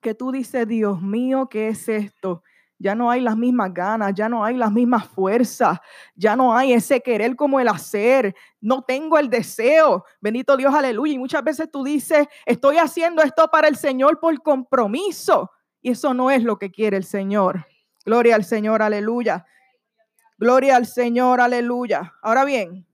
que 0.00 0.14
tú 0.14 0.32
dices, 0.32 0.66
Dios 0.66 1.02
mío, 1.02 1.50
¿qué 1.50 1.68
es 1.68 1.90
esto? 1.90 2.42
Ya 2.78 2.94
no 2.94 3.10
hay 3.10 3.20
las 3.20 3.36
mismas 3.36 3.74
ganas, 3.74 4.14
ya 4.14 4.28
no 4.28 4.44
hay 4.44 4.56
las 4.56 4.70
mismas 4.70 5.06
fuerzas, 5.06 5.78
ya 6.14 6.36
no 6.36 6.56
hay 6.56 6.72
ese 6.72 7.00
querer 7.00 7.34
como 7.34 7.58
el 7.58 7.68
hacer, 7.68 8.34
no 8.60 8.82
tengo 8.82 9.18
el 9.18 9.28
deseo. 9.28 10.04
Bendito 10.20 10.56
Dios, 10.56 10.74
aleluya. 10.74 11.14
Y 11.14 11.18
muchas 11.18 11.42
veces 11.42 11.70
tú 11.70 11.82
dices, 11.82 12.26
estoy 12.46 12.78
haciendo 12.78 13.22
esto 13.22 13.48
para 13.48 13.68
el 13.68 13.76
Señor 13.76 14.20
por 14.20 14.40
compromiso. 14.42 15.50
Y 15.80 15.90
eso 15.90 16.14
no 16.14 16.30
es 16.30 16.42
lo 16.42 16.58
que 16.58 16.70
quiere 16.70 16.96
el 16.96 17.04
Señor. 17.04 17.66
Gloria 18.04 18.36
al 18.36 18.44
Señor, 18.44 18.82
aleluya. 18.82 19.44
Gloria 20.38 20.76
al 20.76 20.86
Señor, 20.86 21.40
aleluya. 21.40 22.14
Ahora 22.22 22.44
bien, 22.44 22.86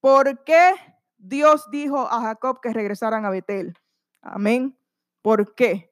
¿por 0.00 0.44
qué 0.44 0.74
Dios 1.18 1.68
dijo 1.70 2.08
a 2.08 2.20
Jacob 2.20 2.60
que 2.60 2.72
regresaran 2.72 3.24
a 3.24 3.30
Betel? 3.30 3.74
Amén. 4.20 4.76
¿Por 5.22 5.54
qué? 5.54 5.91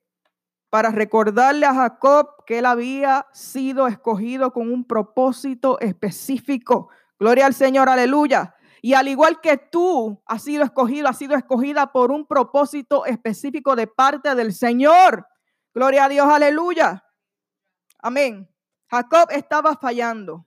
Para 0.71 0.91
recordarle 0.91 1.67
a 1.67 1.75
Jacob 1.75 2.45
que 2.47 2.61
él 2.61 2.67
había 2.67 3.27
sido 3.33 3.89
escogido 3.89 4.53
con 4.53 4.73
un 4.73 4.85
propósito 4.85 5.79
específico. 5.81 6.89
Gloria 7.19 7.47
al 7.47 7.55
Señor, 7.55 7.89
aleluya. 7.89 8.55
Y 8.81 8.95
al 8.95 9.09
igual 9.09 9.41
que 9.41 9.59
tú 9.59 10.23
has 10.25 10.45
sido 10.45 10.65
escogido, 10.65 11.09
has 11.09 11.19
sido 11.19 11.37
escogida 11.37 11.93
por 11.93 12.11
un 12.11 12.27
propósito 12.27 13.05
específico 13.05 13.77
de 13.77 13.89
parte 13.89 14.35
del 14.35 14.55
Señor. 14.55 15.27
Gloria 15.75 16.05
a 16.05 16.09
Dios, 16.09 16.27
aleluya. 16.29 17.05
Amén. 17.99 18.49
Jacob 18.89 19.29
estaba 19.31 19.77
fallando, 19.77 20.47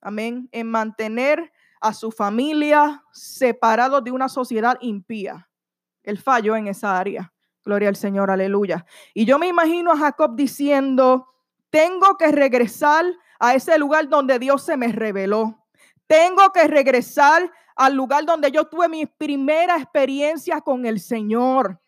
amén, 0.00 0.48
en 0.50 0.68
mantener 0.68 1.52
a 1.80 1.92
su 1.92 2.10
familia 2.10 3.04
separado 3.12 4.00
de 4.00 4.10
una 4.10 4.28
sociedad 4.28 4.78
impía. 4.80 5.48
Él 6.02 6.18
falló 6.18 6.56
en 6.56 6.68
esa 6.68 6.98
área. 6.98 7.33
Gloria 7.64 7.88
al 7.88 7.96
Señor, 7.96 8.30
aleluya. 8.30 8.84
Y 9.14 9.24
yo 9.24 9.38
me 9.38 9.48
imagino 9.48 9.92
a 9.92 9.96
Jacob 9.96 10.36
diciendo, 10.36 11.28
tengo 11.70 12.16
que 12.16 12.30
regresar 12.30 13.04
a 13.38 13.54
ese 13.54 13.78
lugar 13.78 14.08
donde 14.08 14.38
Dios 14.38 14.62
se 14.62 14.76
me 14.76 14.88
reveló. 14.88 15.64
Tengo 16.06 16.52
que 16.52 16.68
regresar 16.68 17.50
al 17.74 17.94
lugar 17.94 18.24
donde 18.26 18.50
yo 18.50 18.66
tuve 18.66 18.88
mi 18.88 19.06
primera 19.06 19.76
experiencia 19.76 20.60
con 20.60 20.84
el 20.84 21.00
Señor. 21.00 21.80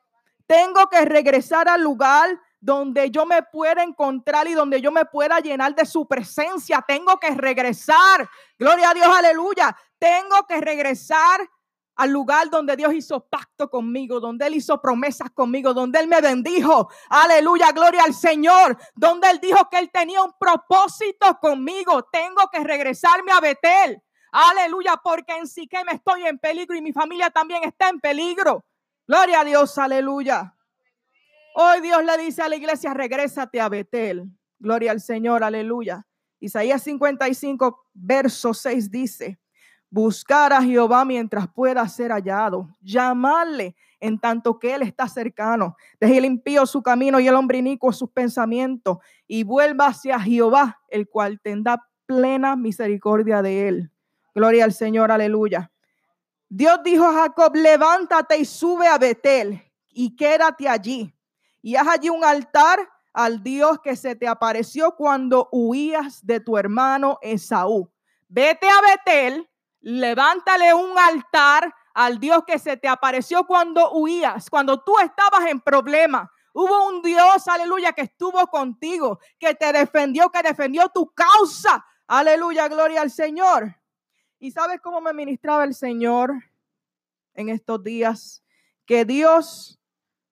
Tengo 0.47 0.87
que 0.89 1.05
regresar 1.05 1.69
al 1.69 1.83
lugar 1.83 2.41
donde 2.59 3.11
yo 3.11 3.27
me 3.27 3.43
pueda 3.43 3.83
encontrar 3.83 4.49
y 4.49 4.55
donde 4.55 4.81
yo 4.81 4.91
me 4.91 5.05
pueda 5.05 5.41
llenar 5.41 5.75
de 5.75 5.85
su 5.85 6.07
presencia. 6.07 6.83
Tengo 6.87 7.19
que 7.19 7.31
regresar. 7.31 8.29
Gloria 8.59 8.91
a 8.91 8.95
Dios, 8.95 9.07
aleluya. 9.07 9.77
Tengo 9.99 10.47
que 10.49 10.61
regresar 10.61 11.41
al 11.97 12.11
lugar 12.11 12.51
donde 12.51 12.77
Dios 12.77 12.95
hizo 12.95 13.21
pacto 13.27 13.69
conmigo, 13.71 14.21
donde 14.21 14.47
Él 14.47 14.55
hizo 14.55 14.81
promesas 14.81 15.31
conmigo, 15.31 15.75
donde 15.75 15.99
Él 15.99 16.09
me 16.09 16.21
bendijo. 16.21 16.91
Aleluya, 17.09 17.73
gloria 17.73 18.05
al 18.05 18.15
Señor. 18.15 18.77
Donde 18.95 19.31
Él 19.31 19.41
dijo 19.41 19.69
que 19.71 19.79
Él 19.79 19.91
tenía 19.91 20.23
un 20.23 20.33
propósito 20.39 21.39
conmigo. 21.41 22.05
Tengo 22.05 22.49
que 22.53 22.63
regresarme 22.63 23.33
a 23.33 23.41
Betel. 23.41 24.03
Aleluya, 24.31 25.01
porque 25.03 25.35
en 25.35 25.47
sí 25.47 25.67
que 25.67 25.83
me 25.85 25.93
estoy 25.93 26.27
en 26.27 26.39
peligro 26.39 26.77
y 26.77 26.83
mi 26.83 26.93
familia 26.93 27.31
también 27.31 27.65
está 27.65 27.89
en 27.89 27.99
peligro. 27.99 28.65
Gloria 29.07 29.41
a 29.41 29.45
Dios, 29.45 29.79
aleluya. 29.79 30.55
Hoy 31.55 31.81
Dios 31.81 32.05
le 32.05 32.19
dice 32.19 32.43
a 32.43 32.49
la 32.51 32.57
iglesia, 32.57 32.93
regrésate 32.93 33.61
a 33.61 33.71
Betel. 33.71 34.25
Gloria 34.59 34.91
al 34.91 35.01
Señor, 35.01 35.43
aleluya. 35.43 36.07
Isaías 36.39 36.83
55, 36.83 37.87
verso 37.95 38.53
6 38.53 38.91
dice, 38.91 39.39
Buscar 39.97 40.53
a 40.53 40.61
Jehová 40.61 41.07
mientras 41.07 41.49
pueda 41.49 41.89
ser 41.89 42.11
hallado. 42.11 42.69
Llamarle 42.83 43.75
en 43.99 44.19
tanto 44.19 44.59
que 44.59 44.75
Él 44.75 44.83
está 44.83 45.09
cercano. 45.09 45.75
Deje 45.99 46.19
el 46.19 46.27
impío 46.27 46.67
su 46.67 46.83
camino 46.83 47.19
y 47.19 47.27
el 47.27 47.35
hombre 47.35 47.57
inicuo 47.57 47.95
sus 47.95 48.11
pensamientos. 48.11 48.99
Y 49.27 49.43
vuelva 49.43 49.87
hacia 49.87 50.21
Jehová, 50.21 50.83
el 50.89 51.09
cual 51.09 51.41
tendrá 51.41 51.83
plena 52.05 52.57
misericordia 52.57 53.41
de 53.41 53.69
Él. 53.69 53.91
Gloria 54.35 54.65
al 54.65 54.75
Señor, 54.75 55.11
aleluya. 55.11 55.73
Dios 56.47 56.79
dijo 56.85 57.07
a 57.07 57.15
Jacob, 57.15 57.57
levántate 57.57 58.37
y 58.37 58.45
sube 58.45 58.87
a 58.89 58.99
Betel 58.99 59.63
y 59.89 60.15
quédate 60.15 60.69
allí. 60.69 61.11
Y 61.63 61.77
haz 61.77 61.89
allí 61.89 62.11
un 62.11 62.23
altar 62.23 62.87
al 63.15 63.43
Dios 63.43 63.79
que 63.83 63.97
se 63.97 64.15
te 64.15 64.29
apareció 64.29 64.95
cuando 64.95 65.49
huías 65.53 66.21
de 66.27 66.41
tu 66.41 66.59
hermano 66.59 67.19
Esaú. 67.23 67.91
Vete 68.29 68.69
a 68.69 68.83
Betel 68.83 69.49
levántale 69.87 70.75
un 70.75 70.99
altar 70.99 71.73
al 71.95 72.19
Dios 72.19 72.43
que 72.45 72.59
se 72.59 72.77
te 72.77 72.89
apareció 72.89 73.47
cuando 73.47 73.93
huías, 73.93 74.51
cuando 74.51 74.83
tú 74.83 74.99
estabas 74.99 75.49
en 75.49 75.61
problema. 75.61 76.29
Hubo 76.53 76.89
un 76.89 77.03
Dios, 77.03 77.47
aleluya, 77.47 77.93
que 77.93 78.03
estuvo 78.03 78.45
contigo, 78.49 79.21
que 79.39 79.55
te 79.55 79.73
defendió, 79.73 80.29
que 80.31 80.43
defendió 80.43 80.89
tu 80.89 81.13
causa. 81.15 81.87
Aleluya, 82.09 82.67
gloria 82.67 83.01
al 83.01 83.13
Señor. 83.13 83.77
¿Y 84.41 84.51
sabes 84.51 84.81
cómo 84.81 85.01
me 85.01 85.13
ministraba 85.13 85.63
el 85.63 85.73
Señor 85.73 86.35
en 87.35 87.49
estos 87.49 87.81
días? 87.85 88.43
Que 88.87 89.05
Dios 89.05 89.79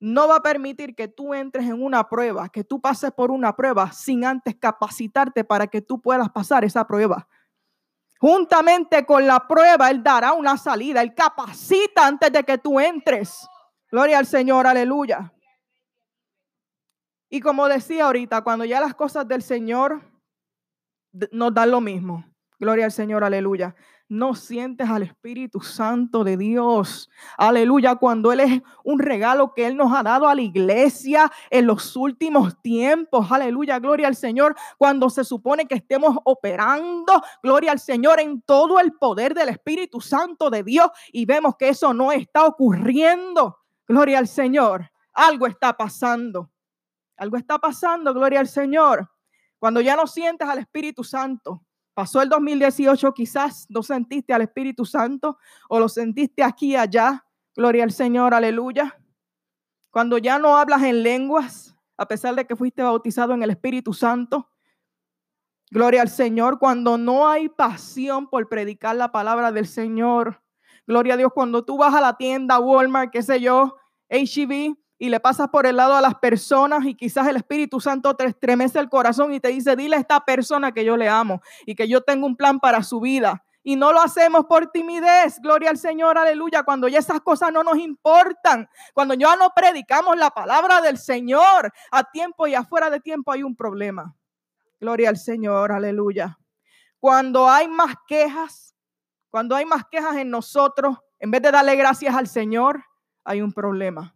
no 0.00 0.26
va 0.26 0.37
a 0.37 0.42
permitir 0.42 0.96
que 0.96 1.06
tú 1.06 1.32
entres 1.32 1.66
en 1.66 1.80
una 1.80 2.08
prueba, 2.08 2.49
que 2.49 2.64
tú 2.64 2.80
pases 2.80 3.12
por 3.12 3.30
una 3.30 3.54
prueba 3.54 3.92
sin 3.92 4.25
antes 4.25 4.56
capacitarte 4.56 5.44
para 5.44 5.68
que 5.68 5.80
tú 5.80 6.00
puedas 6.00 6.28
pasar 6.30 6.64
esa 6.64 6.84
prueba. 6.88 7.28
Juntamente 8.18 9.04
con 9.04 9.26
la 9.26 9.47
prueba, 9.47 9.90
Él 9.90 10.02
dará 10.02 10.33
una 10.33 10.56
salida. 10.56 11.02
Él 11.02 11.14
capacita 11.14 12.06
antes 12.06 12.33
de 12.33 12.42
que 12.44 12.59
tú 12.59 12.80
entres. 12.80 13.47
Gloria 13.90 14.18
al 14.18 14.26
Señor, 14.26 14.66
aleluya. 14.66 15.33
Y 17.28 17.40
como 17.40 17.68
decía 17.68 18.06
ahorita, 18.06 18.42
cuando 18.42 18.64
ya 18.64 18.80
las 18.80 18.94
cosas 18.94 19.26
del 19.26 19.42
Señor 19.42 20.02
nos 21.33 21.52
dan 21.52 21.71
lo 21.71 21.80
mismo. 21.80 22.25
Gloria 22.59 22.87
al 22.87 22.92
Señor, 22.92 23.25
aleluya. 23.25 23.75
No 24.08 24.34
sientes 24.34 24.88
al 24.90 25.02
Espíritu 25.02 25.61
Santo 25.61 26.25
de 26.25 26.37
Dios. 26.37 27.11
Aleluya, 27.38 27.96
cuando 27.96 28.32
Él 28.32 28.40
es 28.40 28.62
un 28.84 28.99
regalo 28.99 29.54
que 29.54 29.66
Él 29.66 29.76
nos 29.76 29.92
ha 29.94 30.02
dado 30.02 30.28
a 30.28 30.34
la 30.34 30.42
iglesia 30.42 31.32
en 31.50 31.66
los 31.66 31.96
últimos 31.96 32.61
tiempos. 32.61 33.32
Aleluya, 33.32 33.78
gloria 33.78 34.06
al 34.06 34.14
Señor. 34.14 34.54
Cuando 34.76 35.08
se 35.08 35.25
supone 35.25 35.66
que 35.66 35.76
estemos 35.76 36.18
operando, 36.25 37.23
gloria 37.42 37.73
al 37.73 37.80
Señor, 37.80 38.20
en 38.20 38.42
todo 38.42 38.78
el 38.78 38.92
poder 38.92 39.32
del 39.34 39.49
Espíritu 39.49 40.00
Santo 40.00 40.50
de 40.50 40.62
Dios 40.62 40.88
y 41.11 41.25
vemos 41.25 41.56
que 41.56 41.70
eso 41.70 41.94
no 41.94 42.12
está 42.12 42.44
ocurriendo. 42.44 43.58
Gloria 43.88 44.18
al 44.18 44.28
Señor. 44.28 44.90
Algo 45.14 45.46
está 45.46 45.76
pasando. 45.76 46.50
Algo 47.16 47.37
está 47.37 47.58
pasando, 47.58 48.12
gloria 48.12 48.40
al 48.40 48.49
Señor. 48.49 49.11
Cuando 49.58 49.80
ya 49.80 49.96
no 49.96 50.06
sientes 50.06 50.49
al 50.49 50.58
Espíritu 50.58 51.04
Santo, 51.04 51.64
pasó 51.94 52.20
el 52.20 52.28
2018, 52.28 53.14
quizás 53.14 53.66
no 53.70 53.82
sentiste 53.82 54.34
al 54.34 54.42
Espíritu 54.42 54.84
Santo 54.84 55.38
o 55.68 55.78
lo 55.78 55.88
sentiste 55.88 56.42
aquí 56.42 56.72
y 56.72 56.76
allá, 56.76 57.24
gloria 57.54 57.84
al 57.84 57.92
Señor, 57.92 58.34
aleluya. 58.34 58.98
Cuando 59.90 60.18
ya 60.18 60.38
no 60.38 60.56
hablas 60.56 60.82
en 60.82 61.02
lenguas, 61.04 61.76
a 61.96 62.06
pesar 62.06 62.34
de 62.34 62.46
que 62.46 62.56
fuiste 62.56 62.82
bautizado 62.82 63.32
en 63.32 63.42
el 63.42 63.50
Espíritu 63.50 63.92
Santo, 63.92 64.50
gloria 65.70 66.02
al 66.02 66.08
Señor. 66.08 66.58
Cuando 66.58 66.98
no 66.98 67.28
hay 67.28 67.48
pasión 67.48 68.28
por 68.28 68.48
predicar 68.48 68.96
la 68.96 69.12
palabra 69.12 69.52
del 69.52 69.66
Señor, 69.66 70.42
gloria 70.86 71.14
a 71.14 71.16
Dios. 71.16 71.32
Cuando 71.32 71.64
tú 71.64 71.76
vas 71.78 71.94
a 71.94 72.00
la 72.00 72.16
tienda, 72.16 72.58
Walmart, 72.58 73.12
qué 73.12 73.22
sé 73.22 73.40
yo, 73.40 73.76
HEB, 74.08 74.76
y 75.04 75.11
le 75.11 75.20
pasas 75.20 75.50
por 75.50 75.66
el 75.66 75.76
lado 75.76 75.94
a 75.94 76.00
las 76.00 76.14
personas 76.14 76.87
y 76.87 76.94
quizás 76.94 77.28
el 77.28 77.37
Espíritu 77.37 77.78
Santo 77.78 78.16
te 78.16 78.25
estremece 78.25 78.78
el 78.78 78.88
corazón 78.88 79.34
y 79.34 79.38
te 79.38 79.49
dice, 79.49 79.76
dile 79.76 79.96
a 79.96 79.99
esta 79.99 80.25
persona 80.25 80.73
que 80.73 80.82
yo 80.82 80.96
le 80.96 81.11
amo 81.11 81.42
y 81.66 81.75
que 81.75 81.87
yo 81.87 82.00
tengo 82.00 82.25
un 82.26 82.37
plan 82.37 82.58
para 82.58 82.82
su 82.82 83.00
vida. 83.00 83.44
Y 83.62 83.76
no 83.76 83.92
lo 83.92 84.00
hacemos 84.00 84.46
por 84.46 84.68
timidez, 84.68 85.40
gloria 85.42 85.68
al 85.68 85.76
Señor, 85.76 86.16
aleluya, 86.16 86.62
cuando 86.62 86.88
ya 86.88 87.00
esas 87.00 87.20
cosas 87.20 87.52
no 87.52 87.62
nos 87.62 87.76
importan, 87.76 88.66
cuando 88.94 89.12
ya 89.12 89.37
no 89.37 89.52
predicamos 89.54 90.16
la 90.16 90.30
palabra 90.30 90.80
del 90.80 90.96
Señor 90.96 91.70
a 91.90 92.04
tiempo 92.04 92.46
y 92.46 92.54
afuera 92.54 92.88
de 92.88 93.00
tiempo 93.00 93.30
hay 93.30 93.42
un 93.42 93.54
problema. 93.54 94.16
Gloria 94.80 95.11
al 95.11 95.18
Señor, 95.18 95.70
aleluya. 95.70 96.38
Cuando 96.99 97.50
hay 97.50 97.68
más 97.68 97.94
quejas, 98.08 98.75
cuando 99.28 99.54
hay 99.54 99.66
más 99.66 99.84
quejas 99.90 100.16
en 100.16 100.30
nosotros, 100.30 100.96
en 101.18 101.30
vez 101.30 101.42
de 101.42 101.50
darle 101.50 101.76
gracias 101.76 102.14
al 102.14 102.26
Señor, 102.26 102.82
hay 103.23 103.42
un 103.42 103.52
problema. 103.52 104.14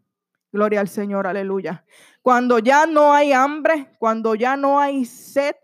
Gloria 0.51 0.81
al 0.81 0.89
Señor, 0.89 1.27
aleluya. 1.27 1.85
Cuando 2.23 2.59
ya 2.59 2.87
no 2.87 3.13
hay 3.13 3.33
hambre, 3.33 3.93
cuando 3.99 4.35
ya 4.35 4.57
no 4.57 4.81
hay 4.81 5.05
sed 5.05 5.55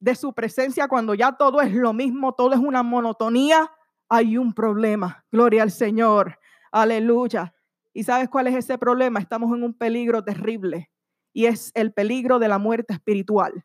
de 0.00 0.14
su 0.14 0.32
presencia, 0.32 0.88
cuando 0.88 1.14
ya 1.14 1.32
todo 1.32 1.60
es 1.60 1.72
lo 1.72 1.92
mismo, 1.92 2.34
todo 2.34 2.52
es 2.52 2.60
una 2.60 2.82
monotonía, 2.82 3.70
hay 4.08 4.38
un 4.38 4.54
problema. 4.54 5.24
Gloria 5.30 5.62
al 5.62 5.70
Señor, 5.70 6.38
aleluya. 6.72 7.54
¿Y 7.92 8.04
sabes 8.04 8.28
cuál 8.28 8.46
es 8.46 8.54
ese 8.54 8.78
problema? 8.78 9.20
Estamos 9.20 9.54
en 9.56 9.64
un 9.64 9.74
peligro 9.74 10.22
terrible 10.22 10.90
y 11.32 11.46
es 11.46 11.72
el 11.74 11.92
peligro 11.92 12.38
de 12.38 12.48
la 12.48 12.58
muerte 12.58 12.94
espiritual. 12.94 13.64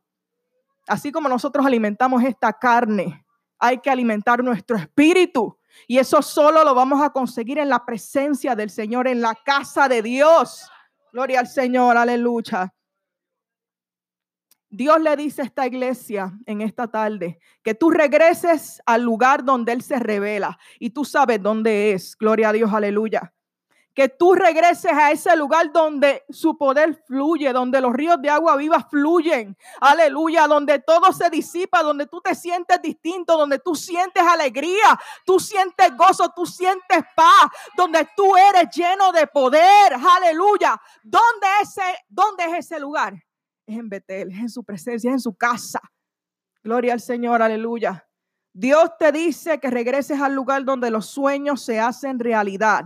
Así 0.87 1.11
como 1.11 1.29
nosotros 1.29 1.65
alimentamos 1.65 2.23
esta 2.23 2.51
carne, 2.53 3.25
hay 3.59 3.77
que 3.77 3.89
alimentar 3.89 4.43
nuestro 4.43 4.75
espíritu. 4.75 5.57
Y 5.87 5.97
eso 5.97 6.21
solo 6.21 6.63
lo 6.63 6.75
vamos 6.75 7.01
a 7.01 7.11
conseguir 7.11 7.59
en 7.59 7.69
la 7.69 7.85
presencia 7.85 8.55
del 8.55 8.69
Señor, 8.69 9.07
en 9.07 9.21
la 9.21 9.35
casa 9.35 9.87
de 9.87 10.01
Dios. 10.01 10.69
Gloria 11.11 11.39
al 11.41 11.47
Señor, 11.47 11.97
aleluya. 11.97 12.73
Dios 14.69 14.99
le 15.01 15.15
dice 15.15 15.43
a 15.43 15.45
esta 15.45 15.67
iglesia 15.67 16.33
en 16.47 16.61
esta 16.61 16.87
tarde 16.87 17.37
que 17.61 17.75
tú 17.75 17.91
regreses 17.91 18.81
al 18.87 19.03
lugar 19.03 19.43
donde 19.43 19.71
Él 19.71 19.83
se 19.83 19.99
revela 19.99 20.57
y 20.79 20.89
tú 20.89 21.05
sabes 21.05 21.41
dónde 21.41 21.91
es. 21.93 22.17
Gloria 22.17 22.49
a 22.49 22.53
Dios, 22.53 22.73
aleluya. 22.73 23.31
Que 23.93 24.09
tú 24.09 24.33
regreses 24.33 24.91
a 24.91 25.11
ese 25.11 25.35
lugar 25.35 25.71
donde 25.71 26.23
su 26.29 26.57
poder 26.57 26.95
fluye, 27.05 27.53
donde 27.53 27.79
los 27.79 27.93
ríos 27.93 28.21
de 28.21 28.29
agua 28.29 28.55
viva 28.55 28.81
fluyen. 28.89 29.55
Aleluya, 29.79 30.47
donde 30.47 30.79
todo 30.79 31.11
se 31.13 31.29
disipa, 31.29 31.83
donde 31.83 32.07
tú 32.07 32.19
te 32.21 32.33
sientes 32.33 32.81
distinto, 32.81 33.37
donde 33.37 33.59
tú 33.59 33.75
sientes 33.75 34.23
alegría, 34.23 34.99
tú 35.25 35.39
sientes 35.39 35.95
gozo, 35.95 36.31
tú 36.35 36.45
sientes 36.45 37.03
paz, 37.15 37.51
donde 37.77 38.07
tú 38.15 38.35
eres 38.35 38.69
lleno 38.75 39.11
de 39.11 39.27
poder. 39.27 39.93
Aleluya. 39.93 40.81
¿Dónde, 41.03 41.47
ese, 41.61 41.81
dónde 42.09 42.45
es 42.45 42.65
ese 42.65 42.79
lugar? 42.79 43.13
Es 43.65 43.77
en 43.77 43.89
Betel, 43.89 44.31
es 44.31 44.39
en 44.39 44.49
su 44.49 44.63
presencia, 44.63 45.09
es 45.09 45.13
en 45.13 45.19
su 45.19 45.35
casa. 45.35 45.79
Gloria 46.63 46.93
al 46.93 47.01
Señor, 47.01 47.41
aleluya. 47.41 48.07
Dios 48.53 48.91
te 48.99 49.11
dice 49.11 49.59
que 49.59 49.71
regreses 49.71 50.21
al 50.21 50.35
lugar 50.35 50.63
donde 50.63 50.91
los 50.91 51.07
sueños 51.07 51.63
se 51.63 51.79
hacen 51.79 52.19
realidad. 52.19 52.85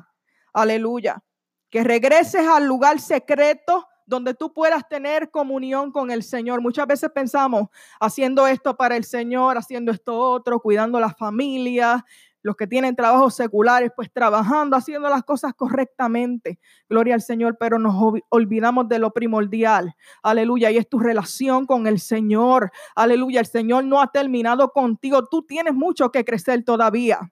Aleluya. 0.57 1.23
Que 1.69 1.83
regreses 1.83 2.47
al 2.47 2.65
lugar 2.65 2.99
secreto 2.99 3.87
donde 4.07 4.33
tú 4.33 4.53
puedas 4.53 4.87
tener 4.89 5.29
comunión 5.29 5.91
con 5.91 6.09
el 6.09 6.23
Señor. 6.23 6.61
Muchas 6.61 6.87
veces 6.87 7.11
pensamos 7.13 7.67
haciendo 7.99 8.47
esto 8.47 8.75
para 8.75 8.95
el 8.97 9.03
Señor, 9.03 9.59
haciendo 9.59 9.91
esto 9.91 10.17
otro, 10.17 10.59
cuidando 10.59 10.99
la 10.99 11.13
familia, 11.13 12.03
los 12.41 12.55
que 12.55 12.65
tienen 12.65 12.95
trabajos 12.95 13.35
seculares, 13.35 13.91
pues 13.95 14.11
trabajando, 14.11 14.75
haciendo 14.75 15.09
las 15.09 15.23
cosas 15.23 15.53
correctamente. 15.53 16.57
Gloria 16.89 17.13
al 17.13 17.21
Señor, 17.21 17.57
pero 17.59 17.77
nos 17.77 18.19
olvidamos 18.29 18.89
de 18.89 18.97
lo 18.97 19.11
primordial. 19.11 19.93
Aleluya, 20.23 20.71
y 20.71 20.77
es 20.77 20.89
tu 20.89 20.97
relación 20.97 21.67
con 21.67 21.85
el 21.85 21.99
Señor. 21.99 22.71
Aleluya, 22.95 23.41
el 23.41 23.45
Señor 23.45 23.83
no 23.83 24.01
ha 24.01 24.11
terminado 24.11 24.71
contigo. 24.71 25.23
Tú 25.25 25.43
tienes 25.43 25.75
mucho 25.75 26.11
que 26.11 26.25
crecer 26.25 26.63
todavía. 26.63 27.31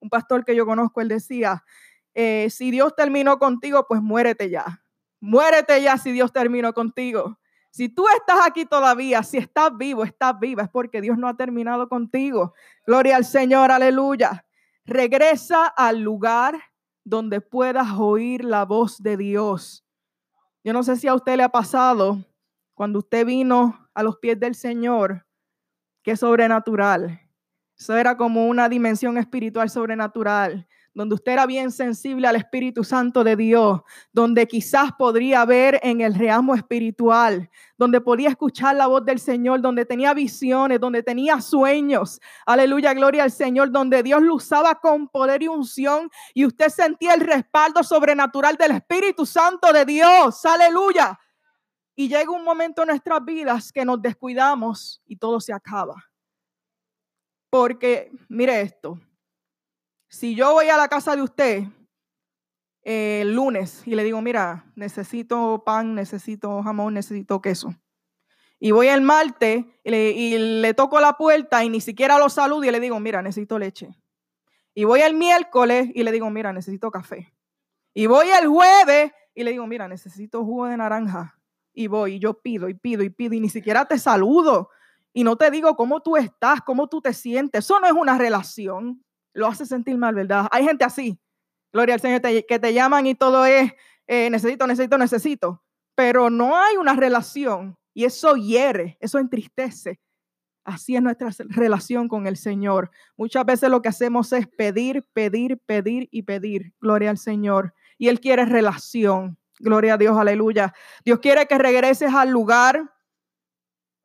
Un 0.00 0.10
pastor 0.10 0.44
que 0.44 0.56
yo 0.56 0.66
conozco, 0.66 1.00
él 1.00 1.06
decía, 1.06 1.62
eh, 2.14 2.48
si 2.50 2.70
Dios 2.70 2.94
terminó 2.94 3.38
contigo, 3.38 3.86
pues 3.88 4.02
muérete 4.02 4.50
ya. 4.50 4.82
Muérete 5.20 5.80
ya 5.82 5.96
si 5.98 6.12
Dios 6.12 6.32
terminó 6.32 6.72
contigo. 6.72 7.38
Si 7.70 7.88
tú 7.88 8.04
estás 8.14 8.40
aquí 8.46 8.66
todavía, 8.66 9.22
si 9.22 9.38
estás 9.38 9.76
vivo, 9.76 10.04
estás 10.04 10.38
viva, 10.38 10.64
es 10.64 10.68
porque 10.68 11.00
Dios 11.00 11.16
no 11.16 11.26
ha 11.26 11.36
terminado 11.36 11.88
contigo. 11.88 12.52
Gloria 12.86 13.16
al 13.16 13.24
Señor, 13.24 13.70
aleluya. 13.70 14.44
Regresa 14.84 15.66
al 15.66 16.00
lugar 16.00 16.60
donde 17.04 17.40
puedas 17.40 17.88
oír 17.98 18.44
la 18.44 18.64
voz 18.64 19.02
de 19.02 19.16
Dios. 19.16 19.86
Yo 20.62 20.72
no 20.72 20.82
sé 20.82 20.96
si 20.96 21.08
a 21.08 21.14
usted 21.14 21.36
le 21.36 21.44
ha 21.44 21.48
pasado 21.48 22.18
cuando 22.74 22.98
usted 22.98 23.24
vino 23.24 23.88
a 23.94 24.02
los 24.02 24.18
pies 24.18 24.38
del 24.38 24.54
Señor, 24.54 25.26
que 26.02 26.12
es 26.12 26.20
sobrenatural. 26.20 27.20
Eso 27.78 27.96
era 27.96 28.16
como 28.16 28.46
una 28.48 28.68
dimensión 28.68 29.16
espiritual 29.18 29.70
sobrenatural 29.70 30.68
donde 30.94 31.14
usted 31.14 31.32
era 31.32 31.46
bien 31.46 31.70
sensible 31.70 32.26
al 32.28 32.36
Espíritu 32.36 32.84
Santo 32.84 33.24
de 33.24 33.36
Dios, 33.36 33.80
donde 34.12 34.46
quizás 34.46 34.92
podría 34.98 35.44
ver 35.44 35.80
en 35.82 36.00
el 36.00 36.14
reamo 36.14 36.54
espiritual, 36.54 37.50
donde 37.78 38.00
podía 38.00 38.28
escuchar 38.28 38.76
la 38.76 38.86
voz 38.86 39.04
del 39.04 39.18
Señor, 39.18 39.60
donde 39.60 39.84
tenía 39.86 40.12
visiones, 40.12 40.80
donde 40.80 41.02
tenía 41.02 41.40
sueños. 41.40 42.20
Aleluya, 42.44 42.92
gloria 42.94 43.24
al 43.24 43.30
Señor, 43.30 43.70
donde 43.70 44.02
Dios 44.02 44.22
lo 44.22 44.34
usaba 44.34 44.74
con 44.76 45.08
poder 45.08 45.42
y 45.42 45.48
unción 45.48 46.10
y 46.34 46.44
usted 46.44 46.68
sentía 46.68 47.14
el 47.14 47.20
respaldo 47.20 47.82
sobrenatural 47.82 48.56
del 48.56 48.72
Espíritu 48.72 49.24
Santo 49.24 49.72
de 49.72 49.84
Dios. 49.84 50.44
Aleluya. 50.44 51.18
Y 51.94 52.08
llega 52.08 52.30
un 52.30 52.44
momento 52.44 52.82
en 52.82 52.88
nuestras 52.88 53.24
vidas 53.24 53.70
que 53.72 53.84
nos 53.84 54.00
descuidamos 54.00 55.02
y 55.06 55.16
todo 55.16 55.40
se 55.40 55.52
acaba. 55.52 55.94
Porque, 57.50 58.10
mire 58.30 58.62
esto, 58.62 58.98
si 60.12 60.34
yo 60.34 60.52
voy 60.52 60.68
a 60.68 60.76
la 60.76 60.88
casa 60.88 61.16
de 61.16 61.22
usted 61.22 61.64
eh, 62.84 63.22
el 63.22 63.34
lunes 63.34 63.82
y 63.86 63.94
le 63.94 64.04
digo, 64.04 64.20
mira, 64.20 64.70
necesito 64.76 65.62
pan, 65.64 65.94
necesito 65.94 66.62
jamón, 66.62 66.92
necesito 66.92 67.40
queso. 67.40 67.74
Y 68.60 68.72
voy 68.72 68.88
el 68.88 69.00
martes 69.00 69.64
y 69.82 69.90
le, 69.90 70.10
y 70.10 70.38
le 70.60 70.74
toco 70.74 71.00
la 71.00 71.16
puerta 71.16 71.64
y 71.64 71.70
ni 71.70 71.80
siquiera 71.80 72.18
lo 72.18 72.28
saludo 72.28 72.62
y 72.64 72.70
le 72.70 72.78
digo, 72.78 73.00
mira, 73.00 73.22
necesito 73.22 73.58
leche. 73.58 73.88
Y 74.74 74.84
voy 74.84 75.00
el 75.00 75.14
miércoles 75.14 75.88
y 75.94 76.02
le 76.02 76.12
digo, 76.12 76.28
mira, 76.28 76.52
necesito 76.52 76.90
café. 76.90 77.32
Y 77.94 78.04
voy 78.04 78.26
el 78.38 78.46
jueves 78.48 79.12
y 79.34 79.44
le 79.44 79.52
digo, 79.52 79.66
mira, 79.66 79.88
necesito 79.88 80.44
jugo 80.44 80.66
de 80.66 80.76
naranja. 80.76 81.38
Y 81.72 81.86
voy 81.86 82.16
y 82.16 82.18
yo 82.18 82.34
pido 82.34 82.68
y 82.68 82.74
pido 82.74 83.02
y 83.02 83.08
pido 83.08 83.32
y 83.32 83.40
ni 83.40 83.48
siquiera 83.48 83.86
te 83.86 83.98
saludo. 83.98 84.68
Y 85.14 85.24
no 85.24 85.36
te 85.36 85.50
digo 85.50 85.74
cómo 85.74 86.02
tú 86.02 86.18
estás, 86.18 86.60
cómo 86.60 86.86
tú 86.88 87.00
te 87.00 87.14
sientes. 87.14 87.64
Eso 87.64 87.80
no 87.80 87.86
es 87.86 87.94
una 87.94 88.18
relación 88.18 89.02
lo 89.32 89.46
hace 89.46 89.66
sentir 89.66 89.96
mal, 89.96 90.14
¿verdad? 90.14 90.48
Hay 90.50 90.64
gente 90.64 90.84
así, 90.84 91.18
gloria 91.72 91.94
al 91.94 92.00
Señor, 92.00 92.20
que 92.20 92.58
te 92.58 92.74
llaman 92.74 93.06
y 93.06 93.14
todo 93.14 93.44
es 93.44 93.72
eh, 94.06 94.28
necesito, 94.30 94.66
necesito, 94.66 94.98
necesito, 94.98 95.62
pero 95.94 96.30
no 96.30 96.56
hay 96.56 96.76
una 96.76 96.94
relación 96.94 97.76
y 97.94 98.04
eso 98.04 98.34
hiere, 98.34 98.96
eso 99.00 99.18
entristece. 99.18 100.00
Así 100.64 100.94
es 100.94 101.02
nuestra 101.02 101.30
relación 101.48 102.08
con 102.08 102.26
el 102.26 102.36
Señor. 102.36 102.90
Muchas 103.16 103.44
veces 103.44 103.68
lo 103.68 103.82
que 103.82 103.88
hacemos 103.88 104.32
es 104.32 104.46
pedir, 104.46 105.04
pedir, 105.12 105.58
pedir 105.58 106.08
y 106.12 106.22
pedir. 106.22 106.72
Gloria 106.80 107.10
al 107.10 107.18
Señor. 107.18 107.74
Y 107.98 108.08
Él 108.08 108.20
quiere 108.20 108.44
relación. 108.44 109.38
Gloria 109.58 109.94
a 109.94 109.98
Dios, 109.98 110.16
aleluya. 110.16 110.72
Dios 111.04 111.18
quiere 111.18 111.46
que 111.46 111.58
regreses 111.58 112.14
al 112.14 112.30
lugar 112.30 112.92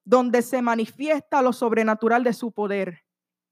donde 0.03 0.41
se 0.41 0.61
manifiesta 0.61 1.41
lo 1.41 1.53
sobrenatural 1.53 2.23
de 2.23 2.33
su 2.33 2.51
poder. 2.51 3.03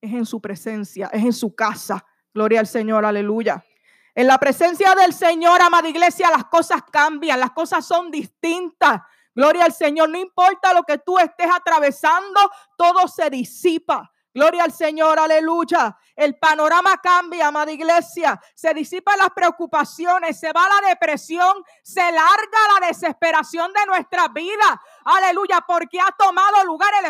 Es 0.06 0.13
en 0.13 0.26
su 0.26 0.39
presencia, 0.39 1.10
es 1.12 1.24
en 1.24 1.34
su 1.34 1.56
casa. 1.56 2.06
Gloria 2.32 2.60
al 2.60 2.68
Señor, 2.68 3.06
aleluya. 3.06 3.65
En 4.13 4.28
la 4.28 4.38
presencia 4.38 4.94
del 4.94 5.13
Señor, 5.13 5.60
amada 5.63 5.89
iglesia, 5.89 6.30
las 6.30 6.46
cosas 6.46 6.84
cambian, 6.91 7.39
las 7.39 7.52
cosas 7.52 7.84
son 7.84 8.12
distintas. 8.12 9.02
Gloria 9.34 9.65
al 9.65 9.74
Señor, 9.74 10.10
no 10.10 10.20
importa 10.20 10.76
lo 10.76 10.84
que 10.84 11.00
tú 11.00 11.18
estés 11.18 11.50
atravesando, 11.52 12.39
todo 12.78 13.08
se 13.08 13.32
disipa. 13.32 14.12
Gloria 14.32 14.65
al 14.65 14.72
Señor, 14.74 15.18
aleluya. 15.18 15.98
El 16.15 16.38
panorama 16.38 16.98
cambia, 17.02 17.48
amada 17.48 17.72
iglesia. 17.72 18.39
Se 18.54 18.74
disipan 18.74 19.18
las 19.18 19.30
preocupaciones, 19.30 20.39
se 20.39 20.52
va 20.52 20.68
la 20.82 20.89
depresión, 20.89 21.63
se 21.82 22.02
larga 22.02 22.80
la 22.80 22.88
desesperación 22.88 23.72
de 23.74 23.86
nuestra 23.88 24.28
vida. 24.28 24.82
Aleluya, 25.06 25.63
porque 25.65 26.00
ha 26.00 26.13
tomado 26.18 26.63
lugar 26.65 26.91
el 27.00 27.05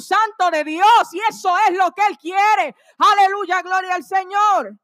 Santo 0.00 0.50
de 0.52 0.64
Dios 0.64 1.12
y 1.12 1.20
eso 1.28 1.54
es 1.68 1.76
lo 1.76 1.90
que 1.92 2.02
Él 2.08 2.18
quiere. 2.18 2.74
Aleluya, 2.98 3.62
gloria 3.62 3.94
al 3.94 4.04
Señor. 4.04 4.76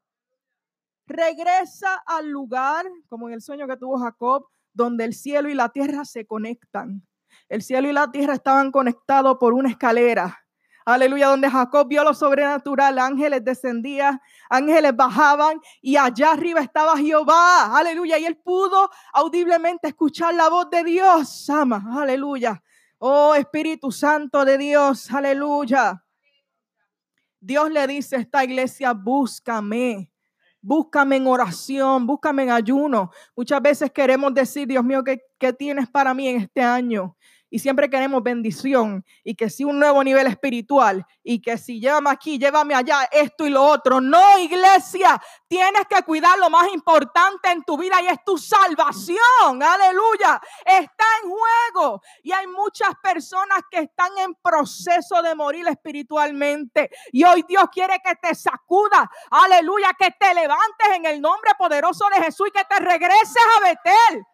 Regresa 1.05 2.01
al 2.05 2.29
lugar, 2.29 2.85
como 3.07 3.27
en 3.27 3.35
el 3.35 3.41
sueño 3.41 3.67
que 3.67 3.77
tuvo 3.77 3.99
Jacob, 3.99 4.47
donde 4.73 5.05
el 5.05 5.13
cielo 5.13 5.49
y 5.49 5.53
la 5.53 5.69
tierra 5.69 6.05
se 6.05 6.25
conectan. 6.25 7.05
El 7.49 7.61
cielo 7.61 7.89
y 7.89 7.93
la 7.93 8.11
tierra 8.11 8.33
estaban 8.33 8.71
conectados 8.71 9.37
por 9.37 9.53
una 9.53 9.69
escalera. 9.69 10.39
Aleluya, 10.85 11.27
donde 11.27 11.49
Jacob 11.49 11.87
vio 11.87 12.03
lo 12.03 12.13
sobrenatural, 12.13 12.99
ángeles 12.99 13.43
descendían, 13.43 14.19
ángeles 14.49 14.93
bajaban 14.95 15.61
y 15.81 15.95
allá 15.95 16.31
arriba 16.31 16.59
estaba 16.59 16.97
Jehová. 16.97 17.77
Aleluya, 17.77 18.17
y 18.17 18.25
él 18.25 18.37
pudo 18.37 18.89
audiblemente 19.13 19.87
escuchar 19.87 20.33
la 20.33 20.49
voz 20.49 20.69
de 20.69 20.83
Dios. 20.83 21.49
Ama, 21.49 21.85
aleluya. 22.01 22.61
Oh 23.05 23.35
Espíritu 23.35 23.91
Santo 23.91 24.45
de 24.45 24.57
Dios, 24.57 25.11
aleluya. 25.11 26.05
Dios 27.37 27.69
le 27.69 27.85
dice 27.85 28.15
a 28.15 28.19
esta 28.19 28.45
iglesia, 28.45 28.93
búscame. 28.93 30.09
Búscame 30.61 31.17
en 31.17 31.27
oración, 31.27 32.07
búscame 32.07 32.43
en 32.43 32.51
ayuno. 32.51 33.11
Muchas 33.35 33.61
veces 33.61 33.91
queremos 33.91 34.33
decir, 34.33 34.69
Dios 34.69 34.85
mío, 34.85 35.03
¿qué, 35.03 35.21
¿qué, 35.37 35.51
tienes 35.51 35.89
para 35.89 36.13
mí 36.13 36.29
en 36.29 36.37
este 36.43 36.61
año? 36.61 37.17
Y 37.53 37.59
siempre 37.59 37.87
queremos 37.87 38.23
bendición 38.23 39.05
y 39.23 39.35
que 39.35 39.47
si 39.47 39.63
un 39.63 39.77
nuevo 39.77 40.03
nivel 40.03 40.25
espiritual 40.25 41.05
y 41.21 41.39
que 41.39 41.55
si 41.59 41.79
llévame 41.79 42.09
aquí, 42.09 42.39
llévame 42.39 42.73
allá, 42.73 43.07
esto 43.11 43.45
y 43.45 43.51
lo 43.51 43.63
otro. 43.63 44.01
No, 44.01 44.39
iglesia, 44.39 45.21
tienes 45.47 45.83
que 45.87 46.01
cuidar 46.01 46.35
lo 46.39 46.49
más 46.49 46.67
importante 46.73 47.51
en 47.51 47.61
tu 47.61 47.77
vida 47.77 48.01
y 48.01 48.07
es 48.07 48.17
tu 48.25 48.39
salvación. 48.39 49.61
Aleluya, 49.61 50.41
está 50.65 51.05
en 51.21 51.29
juego 51.29 52.01
y 52.23 52.31
hay 52.31 52.47
muchas 52.47 52.89
personas 53.03 53.59
que 53.69 53.81
están 53.81 54.09
en 54.17 54.33
proceso 54.33 55.21
de 55.21 55.35
morir 55.35 55.67
espiritualmente 55.67 56.89
y 57.11 57.23
hoy 57.23 57.45
Dios 57.47 57.65
quiere 57.71 58.01
que 58.03 58.15
te 58.15 58.33
sacuda. 58.33 59.11
Aleluya, 59.29 59.91
que 59.99 60.09
te 60.19 60.33
levantes 60.33 60.87
en 60.95 61.05
el 61.05 61.21
nombre 61.21 61.51
poderoso 61.55 62.05
de 62.15 62.19
Jesús 62.19 62.47
y 62.47 62.51
que 62.51 62.65
te 62.65 62.79
regreses 62.79 63.43
a 63.59 63.63
Betel 63.63 64.25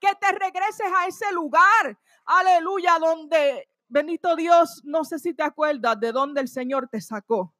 que 0.00 0.14
te 0.14 0.32
regreses 0.32 0.86
a 0.96 1.06
ese 1.06 1.32
lugar 1.32 1.98
aleluya, 2.28 2.98
donde, 3.00 3.68
bendito 3.88 4.36
Dios, 4.36 4.82
no 4.84 5.04
sé 5.04 5.18
si 5.18 5.34
te 5.34 5.42
acuerdas 5.42 5.98
de 5.98 6.12
dónde 6.12 6.40
el 6.40 6.48
Señor 6.48 6.88
te 6.88 7.00
sacó. 7.00 7.54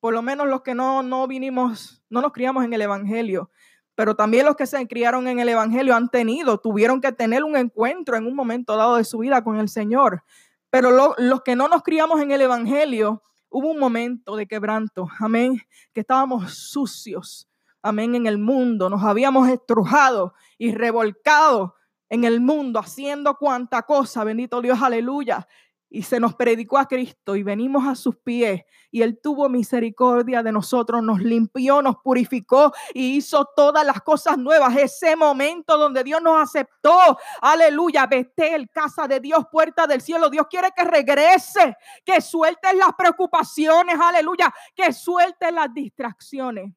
Por 0.00 0.12
lo 0.12 0.22
menos 0.22 0.48
los 0.48 0.62
que 0.62 0.74
no, 0.74 1.02
no 1.02 1.26
vinimos, 1.26 2.02
no 2.10 2.20
nos 2.20 2.32
criamos 2.32 2.64
en 2.64 2.72
el 2.72 2.82
Evangelio, 2.82 3.50
pero 3.94 4.14
también 4.14 4.46
los 4.46 4.56
que 4.56 4.66
se 4.66 4.86
criaron 4.86 5.26
en 5.26 5.40
el 5.40 5.48
Evangelio 5.48 5.94
han 5.94 6.08
tenido, 6.08 6.58
tuvieron 6.58 7.00
que 7.00 7.12
tener 7.12 7.42
un 7.42 7.56
encuentro 7.56 8.16
en 8.16 8.26
un 8.26 8.34
momento 8.34 8.76
dado 8.76 8.96
de 8.96 9.04
su 9.04 9.18
vida 9.18 9.42
con 9.42 9.58
el 9.58 9.68
Señor. 9.68 10.22
Pero 10.70 11.14
los 11.16 11.42
que 11.42 11.56
no 11.56 11.68
nos 11.68 11.82
criamos 11.82 12.20
en 12.20 12.30
el 12.30 12.42
Evangelio, 12.42 13.22
hubo 13.48 13.70
un 13.70 13.78
momento 13.78 14.36
de 14.36 14.46
quebranto, 14.46 15.08
amén, 15.18 15.60
que 15.92 16.00
estábamos 16.00 16.54
sucios, 16.54 17.48
amén, 17.82 18.14
en 18.14 18.26
el 18.26 18.38
mundo, 18.38 18.90
nos 18.90 19.02
habíamos 19.02 19.48
estrujado 19.48 20.34
y 20.58 20.74
revolcado 20.74 21.74
en 22.08 22.24
el 22.24 22.40
mundo 22.40 22.78
haciendo 22.78 23.36
cuanta 23.36 23.82
cosa, 23.82 24.24
bendito 24.24 24.60
Dios, 24.60 24.80
aleluya. 24.82 25.46
Y 25.90 26.02
se 26.02 26.20
nos 26.20 26.34
predicó 26.34 26.76
a 26.76 26.86
Cristo 26.86 27.34
y 27.34 27.42
venimos 27.42 27.86
a 27.86 27.94
sus 27.94 28.16
pies 28.16 28.62
y 28.90 29.00
Él 29.00 29.18
tuvo 29.22 29.48
misericordia 29.48 30.42
de 30.42 30.52
nosotros, 30.52 31.02
nos 31.02 31.20
limpió, 31.20 31.80
nos 31.80 31.96
purificó 31.96 32.72
y 32.92 33.16
hizo 33.16 33.48
todas 33.56 33.86
las 33.86 34.02
cosas 34.02 34.36
nuevas. 34.36 34.76
Ese 34.76 35.16
momento 35.16 35.78
donde 35.78 36.04
Dios 36.04 36.20
nos 36.20 36.42
aceptó, 36.42 37.18
aleluya, 37.40 38.06
el 38.10 38.68
casa 38.68 39.08
de 39.08 39.20
Dios, 39.20 39.44
puerta 39.50 39.86
del 39.86 40.02
cielo. 40.02 40.28
Dios 40.28 40.46
quiere 40.50 40.68
que 40.76 40.84
regrese, 40.84 41.76
que 42.04 42.20
sueltes 42.20 42.74
las 42.74 42.92
preocupaciones, 42.94 43.98
aleluya, 43.98 44.52
que 44.74 44.92
sueltes 44.92 45.52
las 45.52 45.72
distracciones. 45.72 46.74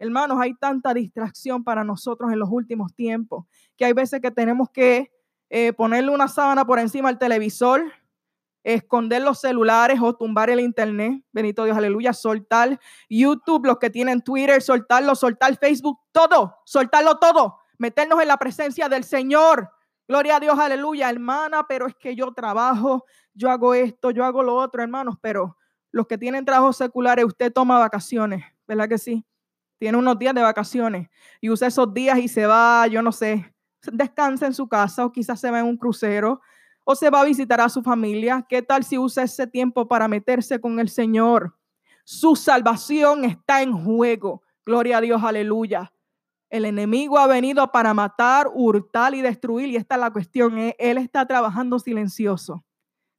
Hermanos, 0.00 0.38
hay 0.40 0.54
tanta 0.54 0.94
distracción 0.94 1.62
para 1.62 1.82
nosotros 1.84 2.32
en 2.32 2.38
los 2.38 2.48
últimos 2.50 2.94
tiempos 2.94 3.46
que 3.78 3.84
hay 3.84 3.92
veces 3.94 4.20
que 4.20 4.30
tenemos 4.30 4.68
que 4.70 5.10
eh, 5.48 5.72
ponerle 5.72 6.10
una 6.10 6.28
sábana 6.28 6.66
por 6.66 6.78
encima 6.78 7.08
del 7.08 7.18
televisor, 7.18 7.82
esconder 8.64 9.22
los 9.22 9.40
celulares 9.40 10.00
o 10.02 10.14
tumbar 10.14 10.50
el 10.50 10.60
internet. 10.60 11.22
Benito 11.32 11.64
Dios, 11.64 11.76
aleluya. 11.76 12.12
Soltar 12.12 12.78
YouTube, 13.08 13.66
los 13.66 13.78
que 13.78 13.88
tienen 13.88 14.20
Twitter, 14.20 14.60
soltarlo, 14.60 15.14
soltar 15.14 15.56
Facebook, 15.56 15.98
todo, 16.12 16.56
soltarlo 16.66 17.18
todo. 17.18 17.60
Meternos 17.78 18.20
en 18.20 18.28
la 18.28 18.36
presencia 18.36 18.88
del 18.88 19.04
Señor. 19.04 19.70
Gloria 20.06 20.36
a 20.36 20.40
Dios, 20.40 20.58
aleluya, 20.58 21.08
hermana, 21.08 21.66
pero 21.68 21.86
es 21.86 21.94
que 21.94 22.16
yo 22.16 22.32
trabajo, 22.32 23.04
yo 23.32 23.50
hago 23.50 23.74
esto, 23.74 24.10
yo 24.10 24.24
hago 24.24 24.42
lo 24.42 24.56
otro, 24.56 24.82
hermanos, 24.82 25.16
pero 25.20 25.56
los 25.92 26.06
que 26.06 26.18
tienen 26.18 26.44
trabajos 26.44 26.76
seculares, 26.76 27.24
usted 27.24 27.52
toma 27.52 27.78
vacaciones, 27.78 28.44
¿verdad 28.66 28.88
que 28.88 28.98
sí? 28.98 29.24
tiene 29.78 29.96
unos 29.96 30.18
días 30.18 30.34
de 30.34 30.42
vacaciones 30.42 31.08
y 31.40 31.50
usa 31.50 31.68
esos 31.68 31.92
días 31.94 32.18
y 32.18 32.28
se 32.28 32.46
va, 32.46 32.86
yo 32.88 33.00
no 33.00 33.12
sé, 33.12 33.54
descansa 33.82 34.46
en 34.46 34.54
su 34.54 34.68
casa 34.68 35.04
o 35.04 35.12
quizás 35.12 35.40
se 35.40 35.50
va 35.50 35.60
en 35.60 35.66
un 35.66 35.76
crucero 35.76 36.40
o 36.84 36.94
se 36.94 37.10
va 37.10 37.20
a 37.20 37.24
visitar 37.24 37.60
a 37.60 37.68
su 37.68 37.82
familia. 37.82 38.46
¿Qué 38.48 38.62
tal 38.62 38.84
si 38.84 38.98
usa 38.98 39.22
ese 39.22 39.46
tiempo 39.46 39.86
para 39.86 40.08
meterse 40.08 40.60
con 40.60 40.80
el 40.80 40.88
Señor? 40.88 41.54
Su 42.04 42.36
salvación 42.36 43.24
está 43.24 43.62
en 43.62 43.72
juego. 43.72 44.42
Gloria 44.64 44.98
a 44.98 45.00
Dios, 45.00 45.22
aleluya. 45.22 45.92
El 46.48 46.64
enemigo 46.64 47.18
ha 47.18 47.26
venido 47.26 47.70
para 47.70 47.92
matar, 47.92 48.48
hurtar 48.54 49.14
y 49.14 49.20
destruir 49.20 49.68
y 49.68 49.76
esta 49.76 49.96
es 49.96 50.00
la 50.00 50.10
cuestión. 50.10 50.58
¿eh? 50.58 50.76
Él 50.78 50.96
está 50.96 51.26
trabajando 51.26 51.78
silencioso 51.78 52.64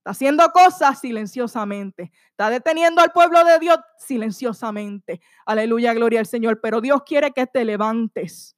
haciendo 0.09 0.49
cosas 0.51 0.99
silenciosamente. 0.99 2.11
Está 2.31 2.49
deteniendo 2.49 3.01
al 3.01 3.11
pueblo 3.11 3.43
de 3.43 3.59
Dios 3.59 3.77
silenciosamente. 3.97 5.21
Aleluya, 5.45 5.93
gloria 5.93 6.19
al 6.19 6.25
Señor. 6.25 6.59
Pero 6.61 6.81
Dios 6.81 7.03
quiere 7.03 7.31
que 7.31 7.45
te 7.45 7.63
levantes, 7.63 8.55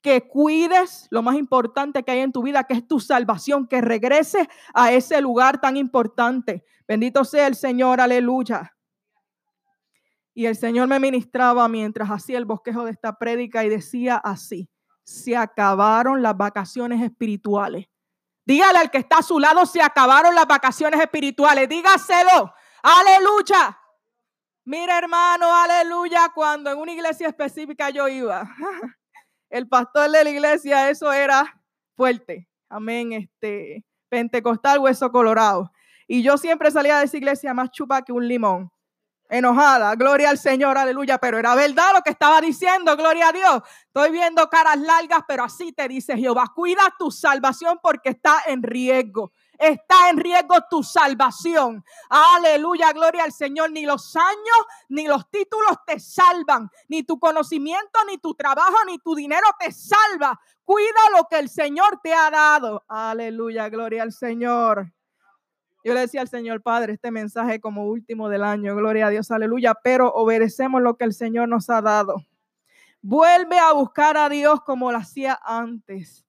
que 0.00 0.26
cuides 0.26 1.06
lo 1.10 1.22
más 1.22 1.36
importante 1.36 2.02
que 2.02 2.12
hay 2.12 2.20
en 2.20 2.32
tu 2.32 2.42
vida, 2.42 2.64
que 2.64 2.74
es 2.74 2.86
tu 2.86 3.00
salvación, 3.00 3.66
que 3.66 3.80
regreses 3.80 4.46
a 4.72 4.92
ese 4.92 5.20
lugar 5.20 5.60
tan 5.60 5.76
importante. 5.76 6.64
Bendito 6.88 7.24
sea 7.24 7.46
el 7.46 7.54
Señor, 7.54 8.00
aleluya. 8.00 8.74
Y 10.32 10.46
el 10.46 10.56
Señor 10.56 10.88
me 10.88 11.00
ministraba 11.00 11.68
mientras 11.68 12.08
hacía 12.08 12.38
el 12.38 12.44
bosquejo 12.44 12.84
de 12.84 12.92
esta 12.92 13.18
prédica 13.18 13.64
y 13.64 13.68
decía 13.68 14.16
así, 14.16 14.70
se 15.02 15.36
acabaron 15.36 16.22
las 16.22 16.36
vacaciones 16.36 17.02
espirituales 17.02 17.86
Dígale 18.50 18.78
al 18.78 18.90
que 18.90 18.98
está 18.98 19.18
a 19.18 19.22
su 19.22 19.38
lado, 19.38 19.64
se 19.64 19.80
acabaron 19.80 20.34
las 20.34 20.44
vacaciones 20.44 21.00
espirituales. 21.00 21.68
Dígaselo. 21.68 22.52
Aleluya. 22.82 23.78
Mira, 24.64 24.98
hermano, 24.98 25.54
aleluya. 25.54 26.30
Cuando 26.34 26.68
en 26.68 26.78
una 26.78 26.90
iglesia 26.90 27.28
específica 27.28 27.90
yo 27.90 28.08
iba, 28.08 28.42
el 29.50 29.68
pastor 29.68 30.10
de 30.10 30.24
la 30.24 30.30
iglesia, 30.30 30.88
eso 30.88 31.12
era 31.12 31.62
fuerte. 31.96 32.48
Amén. 32.68 33.12
Este, 33.12 33.84
Pentecostal, 34.08 34.78
hueso 34.78 35.10
colorado. 35.10 35.70
Y 36.06 36.22
yo 36.22 36.38
siempre 36.38 36.70
salía 36.70 36.98
de 36.98 37.04
esa 37.04 37.16
iglesia 37.16 37.52
más 37.52 37.70
chupa 37.70 38.02
que 38.02 38.12
un 38.12 38.26
limón 38.26 38.70
enojada, 39.30 39.94
gloria 39.94 40.28
al 40.28 40.38
Señor, 40.38 40.76
aleluya, 40.76 41.18
pero 41.18 41.38
era 41.38 41.54
verdad 41.54 41.92
lo 41.94 42.02
que 42.02 42.10
estaba 42.10 42.40
diciendo, 42.40 42.96
gloria 42.96 43.28
a 43.28 43.32
Dios. 43.32 43.62
Estoy 43.86 44.10
viendo 44.10 44.48
caras 44.48 44.78
largas, 44.78 45.20
pero 45.26 45.44
así 45.44 45.72
te 45.72 45.86
dice 45.86 46.16
Jehová, 46.16 46.46
cuida 46.54 46.82
tu 46.98 47.10
salvación 47.10 47.78
porque 47.80 48.10
está 48.10 48.42
en 48.46 48.62
riesgo. 48.62 49.32
Está 49.60 50.08
en 50.08 50.16
riesgo 50.16 50.54
tu 50.70 50.82
salvación. 50.82 51.84
Aleluya, 52.08 52.94
gloria 52.94 53.24
al 53.24 53.32
Señor. 53.32 53.70
Ni 53.70 53.84
los 53.84 54.16
años 54.16 54.66
ni 54.88 55.06
los 55.06 55.28
títulos 55.28 55.76
te 55.86 56.00
salvan. 56.00 56.70
Ni 56.88 57.02
tu 57.02 57.18
conocimiento, 57.20 58.00
ni 58.08 58.16
tu 58.16 58.34
trabajo, 58.34 58.76
ni 58.86 58.98
tu 58.98 59.14
dinero 59.14 59.46
te 59.58 59.70
salva. 59.70 60.40
Cuida 60.64 61.10
lo 61.14 61.26
que 61.28 61.38
el 61.38 61.50
Señor 61.50 62.00
te 62.02 62.14
ha 62.14 62.30
dado. 62.30 62.84
Aleluya, 62.88 63.68
gloria 63.68 64.02
al 64.02 64.12
Señor. 64.12 64.90
Yo 65.84 65.94
le 65.94 66.00
decía 66.00 66.22
al 66.22 66.28
Señor 66.28 66.62
Padre 66.62 66.94
este 66.94 67.10
mensaje 67.10 67.60
como 67.60 67.86
último 67.86 68.28
del 68.28 68.44
año, 68.44 68.74
gloria 68.76 69.06
a 69.06 69.10
Dios, 69.10 69.30
aleluya, 69.30 69.74
pero 69.74 70.12
obedecemos 70.12 70.82
lo 70.82 70.96
que 70.96 71.04
el 71.04 71.14
Señor 71.14 71.48
nos 71.48 71.70
ha 71.70 71.80
dado. 71.80 72.16
Vuelve 73.00 73.58
a 73.58 73.72
buscar 73.72 74.18
a 74.18 74.28
Dios 74.28 74.60
como 74.62 74.92
lo 74.92 74.98
hacía 74.98 75.38
antes. 75.42 76.26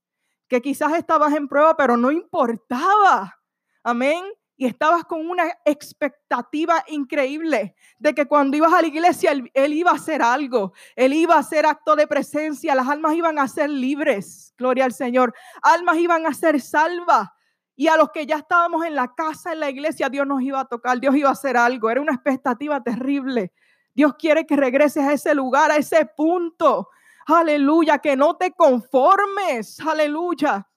Que 0.51 0.61
quizás 0.61 0.91
estabas 0.95 1.33
en 1.33 1.47
prueba, 1.47 1.77
pero 1.77 1.95
no 1.95 2.11
importaba. 2.11 3.39
Amén. 3.83 4.21
Y 4.57 4.65
estabas 4.65 5.05
con 5.05 5.29
una 5.29 5.45
expectativa 5.63 6.83
increíble 6.89 7.73
de 7.97 8.13
que 8.13 8.25
cuando 8.25 8.57
ibas 8.57 8.73
a 8.73 8.81
la 8.81 8.87
iglesia, 8.87 9.31
él, 9.31 9.73
iba 9.73 9.91
a 9.91 9.95
hacer 9.95 10.21
algo. 10.21 10.73
Él 10.97 11.13
iba 11.13 11.35
a 11.35 11.39
hacer 11.39 11.65
acto 11.65 11.95
de 11.95 12.05
presencia. 12.05 12.75
Las 12.75 12.89
almas 12.89 13.13
iban 13.13 13.39
a 13.39 13.47
ser 13.47 13.69
libres. 13.69 14.53
Gloria 14.57 14.83
al 14.83 14.91
Señor. 14.91 15.33
Almas 15.61 15.95
iban 15.95 16.25
a 16.25 16.33
ser 16.33 16.59
salvas. 16.59 17.29
Y 17.77 17.87
a 17.87 17.95
los 17.95 18.09
que 18.11 18.25
ya 18.25 18.35
estábamos 18.35 18.85
en 18.85 18.95
la 18.95 19.13
casa, 19.15 19.53
en 19.53 19.61
la 19.61 19.69
iglesia, 19.69 20.09
Dios 20.09 20.27
nos 20.27 20.41
iba 20.41 20.59
a 20.59 20.65
tocar. 20.65 20.99
Dios 20.99 21.15
iba 21.15 21.29
a 21.29 21.31
hacer 21.31 21.55
algo. 21.55 21.89
Era 21.89 22.01
una 22.01 22.13
expectativa 22.13 22.83
terrible. 22.83 23.53
Dios 23.93 24.15
quiere 24.19 24.45
que 24.45 24.57
regreses 24.57 25.05
a 25.05 25.13
ese 25.13 25.33
lugar, 25.33 25.71
a 25.71 25.77
ese 25.77 26.05
punto. 26.05 26.89
Aleluya, 27.31 27.99
que 27.99 28.15
no 28.15 28.35
te 28.35 28.51
conformes. 28.51 29.79
Aleluya. 29.79 30.67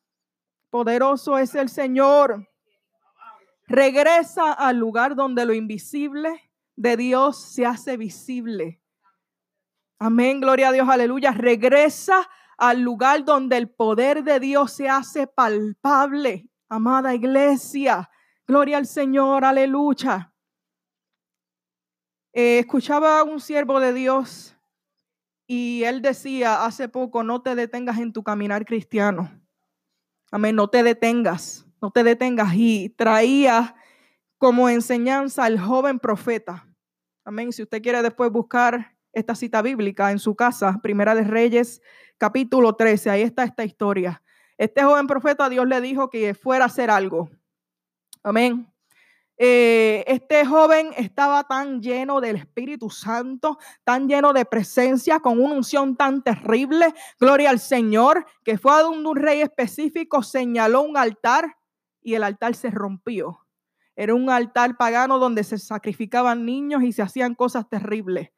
Poderoso 0.71 1.37
es 1.39 1.55
el 1.55 1.69
Señor. 1.69 2.49
Regresa 3.67 4.53
al 4.53 4.77
lugar 4.77 5.17
donde 5.17 5.45
lo 5.47 5.55
invisible 5.55 6.51
de 6.77 6.97
Dios 6.97 7.41
se 7.41 7.67
hace 7.67 7.97
visible. 7.97 8.81
Amén, 9.99 10.41
gloria 10.41 10.69
a 10.69 10.73
Dios, 10.73 10.89
aleluya. 10.89 11.33
Regresa 11.33 12.29
al 12.59 12.81
lugar 12.81 13.25
donde 13.25 13.57
el 13.57 13.71
poder 13.71 14.23
de 14.23 14.39
Dios 14.39 14.73
se 14.73 14.89
hace 14.89 15.27
palpable. 15.27 16.49
Amada 16.69 17.15
iglesia, 17.15 18.11
gloria 18.47 18.79
al 18.79 18.87
Señor, 18.87 19.45
aleluya. 19.45 20.33
Eh, 22.33 22.59
escuchaba 22.59 23.21
a 23.21 23.23
un 23.23 23.41
siervo 23.41 23.81
de 23.81 23.93
Dios 23.93 24.54
y 25.47 25.85
él 25.85 26.03
decía 26.03 26.65
hace 26.65 26.89
poco, 26.89 27.23
no 27.23 27.43
te 27.43 27.55
detengas 27.55 27.99
en 27.99 28.13
tu 28.13 28.23
caminar 28.23 28.65
cristiano. 28.65 29.31
Amén, 30.31 30.57
no 30.57 30.69
te 30.69 30.83
detengas, 30.83 31.67
no 31.81 31.91
te 31.91 32.03
detengas. 32.03 32.55
Y 32.55 32.91
traía 32.91 33.75
como 34.39 34.69
enseñanza 34.69 35.45
al 35.45 35.59
joven 35.59 35.99
profeta. 35.99 36.67
Amén, 37.25 37.53
si 37.53 37.63
usted 37.63 37.83
quiere 37.83 38.03
después 38.03 38.31
buscar 38.31 38.97
esta 39.13 39.35
cita 39.35 39.63
bíblica 39.63 40.11
en 40.11 40.19
su 40.19 40.35
casa, 40.35 40.81
Primera 40.83 41.15
de 41.15 41.25
Reyes, 41.25 41.81
capítulo 42.19 42.75
13, 42.75 43.11
ahí 43.11 43.23
está 43.23 43.45
esta 43.45 43.65
historia. 43.65 44.23
Este 44.59 44.83
joven 44.83 45.07
profeta, 45.07 45.49
Dios 45.49 45.67
le 45.67 45.81
dijo 45.81 46.11
que 46.11 46.35
fuera 46.35 46.65
a 46.65 46.67
hacer 46.67 46.91
algo. 46.91 47.31
Amén. 48.23 48.74
Eh, 49.37 50.05
este 50.07 50.47
joven 50.47 50.93
estaba 50.97 51.43
tan 51.45 51.83
lleno 51.83 52.21
del 52.21 52.37
Espíritu 52.37 52.89
Santo, 52.89 53.59
tan 53.83 54.09
lleno 54.09 54.33
de 54.33 54.45
presencia, 54.45 55.19
con 55.19 55.41
una 55.41 55.55
unción 55.55 55.97
tan 55.97 56.23
terrible, 56.23 56.95
gloria 57.19 57.51
al 57.51 57.59
Señor, 57.59 58.27
que 58.45 58.59
fue 58.59 58.73
a 58.73 58.83
donde 58.83 59.09
un 59.09 59.17
rey 59.17 59.41
específico 59.41 60.23
señaló 60.23 60.83
un 60.83 60.97
altar 60.97 61.57
y 62.01 62.15
el 62.15 62.23
altar 62.23 62.55
se 62.55 62.71
rompió. 62.71 63.41
Era 63.97 64.15
un 64.15 64.31
altar 64.31 64.77
pagano 64.77 65.19
donde 65.19 65.43
se 65.43 65.59
sacrificaban 65.59 66.45
niños 66.45 66.83
y 66.85 66.93
se 66.93 67.03
hacían 67.03 67.35
cosas 67.35 67.69
terribles. 67.69 68.31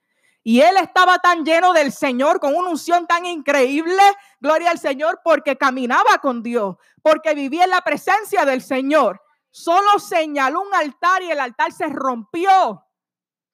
Y 0.42 0.60
él 0.60 0.76
estaba 0.80 1.18
tan 1.18 1.44
lleno 1.44 1.72
del 1.72 1.92
Señor, 1.92 2.40
con 2.40 2.54
una 2.54 2.70
unción 2.70 3.06
tan 3.06 3.26
increíble, 3.26 4.00
gloria 4.40 4.70
al 4.70 4.78
Señor, 4.78 5.20
porque 5.24 5.56
caminaba 5.56 6.18
con 6.22 6.42
Dios, 6.42 6.76
porque 7.02 7.34
vivía 7.34 7.64
en 7.64 7.70
la 7.70 7.80
presencia 7.80 8.44
del 8.44 8.62
Señor 8.62 9.20
solo 9.56 9.98
señaló 9.98 10.60
un 10.60 10.74
altar 10.74 11.22
y 11.22 11.30
el 11.30 11.40
altar 11.40 11.72
se 11.72 11.86
rompió. 11.86 12.84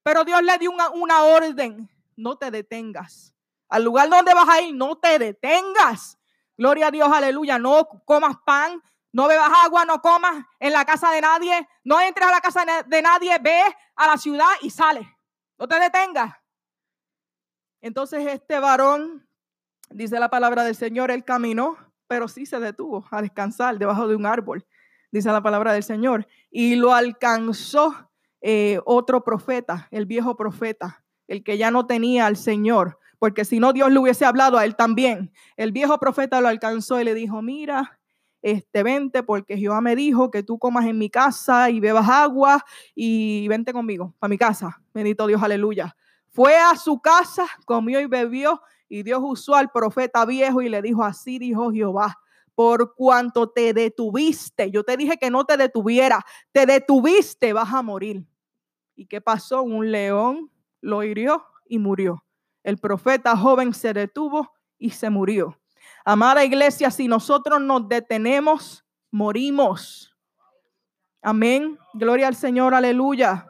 Pero 0.03 0.25
Dios 0.25 0.43
le 0.43 0.59
dio 0.59 0.73
una, 0.73 0.91
una, 0.91 1.23
orden, 1.23 1.89
no 2.17 2.37
te 2.37 2.51
detengas. 2.51 3.33
Al 3.69 3.85
lugar 3.85 4.09
donde 4.09 4.35
vas 4.35 4.49
a 4.49 4.61
ir, 4.61 4.75
no 4.75 4.99
te 4.99 5.17
detengas. 5.21 6.19
Gloria 6.57 6.89
a 6.89 6.91
Dios, 6.91 7.09
aleluya. 7.09 7.57
No 7.61 8.03
comas 8.05 8.37
pan, 8.45 8.83
no 9.13 9.29
bebas 9.29 9.49
agua, 9.65 9.85
no 9.85 10.03
comas 10.03 10.45
en 10.59 10.73
la 10.73 10.85
casa 10.85 11.13
de 11.13 11.21
nadie, 11.21 11.69
no 11.85 12.01
entres 12.01 12.27
a 12.27 12.33
la 12.33 12.41
casa 12.41 12.65
de 12.85 13.03
nadie, 13.03 13.39
ve 13.39 13.63
a 13.95 14.09
la 14.09 14.17
ciudad 14.17 14.51
y 14.61 14.71
sale. 14.71 15.09
No 15.57 15.69
te 15.69 15.79
detengas. 15.79 16.35
Entonces 17.81 18.27
este 18.27 18.59
varón, 18.59 19.29
dice 19.89 20.19
la 20.19 20.31
palabra 20.31 20.65
del 20.65 20.75
Señor, 20.75 21.13
él 21.13 21.25
caminó, 21.25 21.77
pero 22.09 22.27
sí 22.27 22.45
se 22.45 22.59
detuvo 22.59 23.07
a 23.13 23.23
descansar 23.23 23.79
debajo 23.79 24.09
de 24.09 24.17
un 24.17 24.27
árbol 24.27 24.67
dice 25.13 25.31
la 25.31 25.43
palabra 25.43 25.73
del 25.73 25.85
Señor. 25.85 26.27
Y 26.51 26.75
lo 26.75 26.95
alcanzó 26.95 28.11
eh, 28.41 28.81
otro 28.85 29.23
profeta, 29.23 29.87
el 29.93 30.07
viejo 30.07 30.37
profeta, 30.37 31.05
el 31.29 31.45
que 31.45 31.59
ya 31.59 31.71
no 31.71 31.87
tenía 31.87 32.27
al 32.27 32.37
Señor, 32.37 32.99
porque 33.21 33.45
si 33.45 33.61
no 33.61 33.73
Dios 33.73 33.93
le 33.93 34.01
hubiese 34.01 34.25
hablado 34.25 34.59
a 34.59 34.65
él 34.65 34.75
también. 34.75 35.33
El 35.57 35.71
viejo 35.71 35.99
profeta 35.99 36.41
lo 36.41 36.49
alcanzó 36.49 37.01
y 37.01 37.05
le 37.05 37.15
dijo, 37.15 37.41
mira, 37.41 38.01
este, 38.43 38.83
vente 38.83 39.23
porque 39.23 39.57
Jehová 39.57 39.81
me 39.81 39.95
dijo 39.95 40.33
que 40.33 40.43
tú 40.43 40.59
comas 40.59 40.87
en 40.87 40.99
mi 40.99 41.09
casa 41.09 41.71
y 41.71 41.79
bebas 41.79 42.09
agua 42.09 42.65
y 42.95 43.47
vente 43.47 43.73
conmigo 43.73 44.15
para 44.19 44.29
mi 44.29 44.39
casa. 44.39 44.83
Bendito 44.93 45.29
Dios, 45.29 45.41
aleluya. 45.41 45.95
Fue 46.31 46.57
a 46.57 46.75
su 46.75 47.01
casa, 47.01 47.47
comió 47.65 48.01
y 48.01 48.07
bebió 48.07 48.61
y 48.89 49.05
Dios 49.05 49.21
usó 49.23 49.55
al 49.55 49.71
profeta 49.71 50.25
viejo 50.25 50.61
y 50.61 50.69
le 50.69 50.83
dijo, 50.83 51.05
así 51.05 51.39
dijo 51.39 51.71
Jehová, 51.71 52.19
por 52.55 52.95
cuanto 52.95 53.51
te 53.51 53.73
detuviste. 53.73 54.71
Yo 54.71 54.85
te 54.85 54.97
dije 54.97 55.17
que 55.19 55.31
no 55.31 55.45
te 55.45 55.57
detuviera, 55.57 56.25
te 56.53 56.67
detuviste, 56.67 57.53
vas 57.53 57.73
a 57.73 57.83
morir. 57.83 58.27
¿Y 58.95 59.07
qué 59.07 59.21
pasó? 59.21 59.63
Un 59.63 59.91
león 59.91 60.51
lo 60.81 61.03
hirió 61.03 61.45
y 61.67 61.79
murió. 61.79 62.25
El 62.63 62.79
profeta 62.79 63.37
joven 63.37 63.75
se 63.75 63.93
detuvo 63.93 64.53
y 64.79 64.91
se 64.91 65.11
murió. 65.11 65.59
Amada 66.05 66.45
iglesia, 66.45 66.91
si 66.91 67.09
nosotros 67.09 67.61
nos 67.61 67.89
detenemos, 67.89 68.85
morimos. 69.11 70.17
Amén. 71.23 71.79
Gloria 71.95 72.29
al 72.29 72.35
Señor, 72.35 72.75
aleluya. 72.75 73.47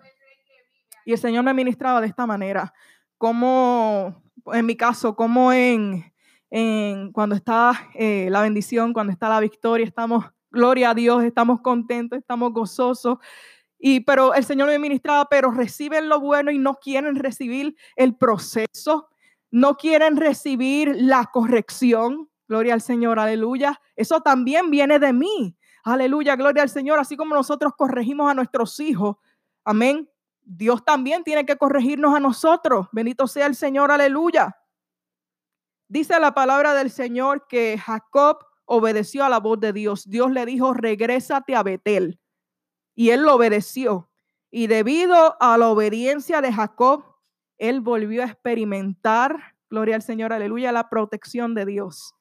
Y 1.04 1.12
el 1.12 1.18
Señor 1.18 1.44
me 1.44 1.54
ministraba 1.54 2.00
de 2.00 2.06
esta 2.06 2.26
manera, 2.26 2.72
como 3.18 4.22
en 4.52 4.66
mi 4.66 4.76
caso, 4.76 5.16
como 5.16 5.52
en 5.52 6.11
cuando 7.12 7.34
está 7.34 7.88
eh, 7.94 8.28
la 8.30 8.42
bendición, 8.42 8.92
cuando 8.92 9.12
está 9.12 9.28
la 9.30 9.40
victoria, 9.40 9.86
estamos, 9.86 10.26
gloria 10.50 10.90
a 10.90 10.94
Dios, 10.94 11.24
estamos 11.24 11.62
contentos, 11.62 12.18
estamos 12.18 12.52
gozosos. 12.52 13.18
Y, 13.78 14.00
pero 14.00 14.34
el 14.34 14.44
Señor 14.44 14.68
me 14.68 14.78
ministraba, 14.78 15.26
pero 15.30 15.50
reciben 15.50 16.08
lo 16.08 16.20
bueno 16.20 16.50
y 16.50 16.58
no 16.58 16.74
quieren 16.74 17.16
recibir 17.16 17.74
el 17.96 18.14
proceso, 18.16 19.08
no 19.50 19.76
quieren 19.76 20.16
recibir 20.18 20.94
la 20.94 21.30
corrección. 21.32 22.28
Gloria 22.46 22.74
al 22.74 22.82
Señor, 22.82 23.18
aleluya. 23.18 23.80
Eso 23.96 24.20
también 24.20 24.70
viene 24.70 24.98
de 24.98 25.12
mí. 25.14 25.56
Aleluya, 25.84 26.36
gloria 26.36 26.62
al 26.62 26.68
Señor. 26.68 26.98
Así 26.98 27.16
como 27.16 27.34
nosotros 27.34 27.72
corregimos 27.76 28.30
a 28.30 28.34
nuestros 28.34 28.78
hijos. 28.78 29.16
Amén. 29.64 30.08
Dios 30.44 30.84
también 30.84 31.24
tiene 31.24 31.46
que 31.46 31.56
corregirnos 31.56 32.14
a 32.14 32.20
nosotros. 32.20 32.88
Bendito 32.92 33.26
sea 33.26 33.46
el 33.46 33.54
Señor, 33.54 33.90
aleluya. 33.90 34.54
Dice 35.92 36.18
la 36.18 36.32
palabra 36.32 36.72
del 36.72 36.90
Señor 36.90 37.46
que 37.46 37.76
Jacob 37.76 38.38
obedeció 38.64 39.26
a 39.26 39.28
la 39.28 39.40
voz 39.40 39.60
de 39.60 39.74
Dios. 39.74 40.08
Dios 40.08 40.32
le 40.32 40.46
dijo, 40.46 40.72
regrésate 40.72 41.54
a 41.54 41.62
Betel. 41.62 42.18
Y 42.94 43.10
él 43.10 43.24
lo 43.24 43.34
obedeció. 43.34 44.08
Y 44.50 44.68
debido 44.68 45.36
a 45.38 45.58
la 45.58 45.68
obediencia 45.68 46.40
de 46.40 46.50
Jacob, 46.50 47.04
él 47.58 47.82
volvió 47.82 48.22
a 48.22 48.24
experimentar, 48.24 49.54
gloria 49.68 49.96
al 49.96 50.00
Señor, 50.00 50.32
aleluya, 50.32 50.72
la 50.72 50.88
protección 50.88 51.54
de 51.54 51.66
Dios. 51.66 52.14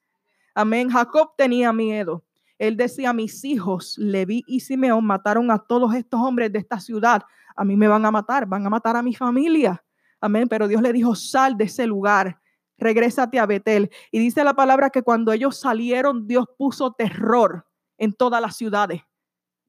Amén. 0.54 0.90
Jacob 0.90 1.32
tenía 1.38 1.72
miedo. 1.72 2.26
Él 2.60 2.76
decía, 2.76 3.14
mis 3.14 3.46
hijos, 3.46 3.98
Leví 3.98 4.44
y 4.48 4.60
Simeón, 4.60 5.06
mataron 5.06 5.50
a 5.50 5.58
todos 5.58 5.96
estos 5.96 6.20
hombres 6.20 6.52
de 6.52 6.60
esta 6.60 6.82
ciudad. 6.82 7.22
A 7.56 7.64
mí 7.64 7.78
me 7.78 7.88
van 7.88 8.06
a 8.06 8.12
matar, 8.12 8.46
van 8.46 8.66
a 8.66 8.70
matar 8.70 8.98
a 8.98 9.02
mi 9.02 9.16
familia. 9.16 9.82
Amén. 10.20 10.50
Pero 10.50 10.68
Dios 10.68 10.82
le 10.82 10.92
dijo, 10.92 11.16
sal 11.16 11.56
de 11.56 11.64
ese 11.64 11.88
lugar 11.88 12.41
regrésate 12.82 13.40
a 13.40 13.46
Betel. 13.46 13.90
Y 14.12 14.20
dice 14.20 14.44
la 14.44 14.56
palabra 14.56 14.90
que 14.90 15.04
cuando 15.04 15.32
ellos 15.32 15.58
salieron, 15.58 16.28
Dios 16.28 16.48
puso 16.58 16.92
terror 16.92 17.66
en 17.98 18.12
todas 18.12 18.42
las 18.42 18.58
ciudades. 18.58 19.02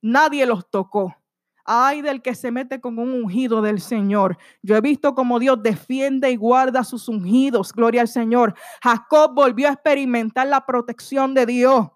Nadie 0.01 0.47
los 0.47 0.69
tocó. 0.69 1.15
Ay 1.65 2.03
del 2.03 2.23
que 2.23 2.35
se 2.35 2.51
mete 2.51 2.81
con 2.81 2.99
un 2.99 3.13
ungido 3.13 3.63
del 3.63 3.81
Señor. 3.81 4.37
Yo 4.63 4.75
he 4.75 4.81
visto 4.81 5.15
como 5.15 5.39
Dios 5.39 5.63
defiende 5.63 6.29
y 6.33 6.37
guarda 6.37 6.83
sus 6.83 7.09
ungidos. 7.09 7.73
Gloria 7.73 8.01
al 8.01 8.09
Señor. 8.09 8.55
Jacob 8.83 9.33
volvió 9.35 9.69
a 9.69 9.73
experimentar 9.75 10.49
la 10.49 10.67
protección 10.67 11.35
de 11.35 11.47
Dios. 11.47 11.89